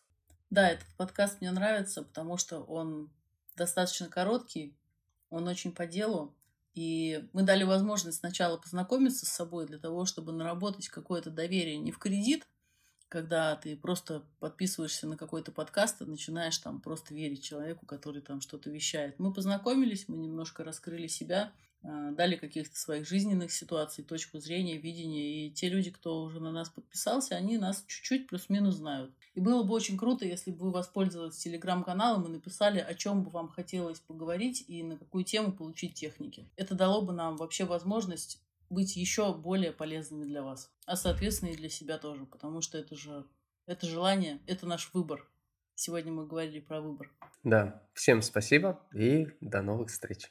Да, 0.51 0.71
этот 0.71 0.89
подкаст 0.97 1.41
мне 1.41 1.51
нравится, 1.51 2.03
потому 2.03 2.37
что 2.37 2.61
он 2.61 3.11
достаточно 3.57 4.09
короткий, 4.09 4.77
он 5.29 5.49
очень 5.49 5.73
по 5.73 5.87
делу, 5.87 6.35
и 6.75 7.29
мы 7.33 7.43
дали 7.43 7.65
возможность 7.65 8.19
сначала 8.19 8.59
познакомиться 8.59 9.27
с 9.27 9.31
собой 9.31 9.67
для 9.67 9.79
того, 9.79 10.05
чтобы 10.05 10.33
наработать 10.33 10.89
какое-то 10.89 11.31
доверие 11.31 11.79
не 11.79 11.91
в 11.91 11.99
кредит, 11.99 12.47
когда 13.09 13.55
ты 13.57 13.77
просто 13.77 14.25
подписываешься 14.41 15.07
на 15.07 15.17
какой-то 15.17 15.53
подкаст 15.53 16.03
и 16.03 16.05
начинаешь 16.05 16.59
там 16.59 16.81
просто 16.81 17.15
верить 17.15 17.43
человеку, 17.43 17.87
который 17.87 18.21
там 18.21 18.41
что-то 18.41 18.71
вещает. 18.71 19.19
Мы 19.19 19.33
познакомились, 19.33 20.09
мы 20.09 20.17
немножко 20.17 20.65
раскрыли 20.65 21.07
себя, 21.07 21.53
а, 21.83 22.11
дали 22.11 22.35
каких-то 22.37 22.77
своих 22.77 23.07
жизненных 23.07 23.53
ситуаций, 23.53 24.03
точку 24.03 24.41
зрения, 24.41 24.77
видения. 24.77 25.47
И 25.47 25.51
те 25.51 25.69
люди, 25.69 25.91
кто 25.91 26.23
уже 26.23 26.41
на 26.41 26.51
нас 26.51 26.69
подписался, 26.69 27.37
они 27.37 27.59
нас 27.59 27.85
чуть-чуть 27.87 28.27
плюс-минус 28.27 28.77
знают. 28.77 29.13
И 29.35 29.41
было 29.41 29.63
бы 29.63 29.75
очень 29.75 29.97
круто, 29.97 30.25
если 30.25 30.51
бы 30.51 30.67
вы 30.67 30.71
воспользовались 30.73 31.37
телеграм-каналом 31.37 32.25
и 32.25 32.31
написали, 32.31 32.81
о 32.81 32.95
чем 32.95 33.23
бы 33.23 33.31
вам 33.31 33.49
хотелось 33.49 34.01
поговорить 34.01 34.65
и 34.67 34.83
на 34.83 34.97
какую 34.97 35.23
тему 35.25 35.53
получить 35.53 35.95
техники. 35.95 36.49
Это 36.57 36.75
дало 36.75 37.03
бы 37.03 37.13
нам 37.13 37.37
вообще 37.37 37.65
возможность 37.65 38.41
быть 38.71 38.97
еще 38.97 39.35
более 39.35 39.73
полезными 39.73 40.25
для 40.25 40.43
вас, 40.43 40.71
а 40.87 40.97
соответственно 40.97 41.51
и 41.51 41.57
для 41.57 41.69
себя 41.69 41.99
тоже, 41.99 42.27
потому 42.27 42.61
что 42.61 42.79
это 42.79 42.95
же 42.95 43.27
это 43.67 43.87
желание, 43.87 44.41
это 44.47 44.67
наш 44.67 44.91
выбор. 44.95 45.29
Сегодня 45.75 46.13
мы 46.13 46.27
говорили 46.27 46.61
про 46.61 46.81
выбор. 46.81 47.11
Да, 47.43 47.83
всем 47.93 48.23
спасибо 48.23 48.81
и 48.95 49.27
до 49.41 49.61
новых 49.61 49.91
встреч. 49.91 50.25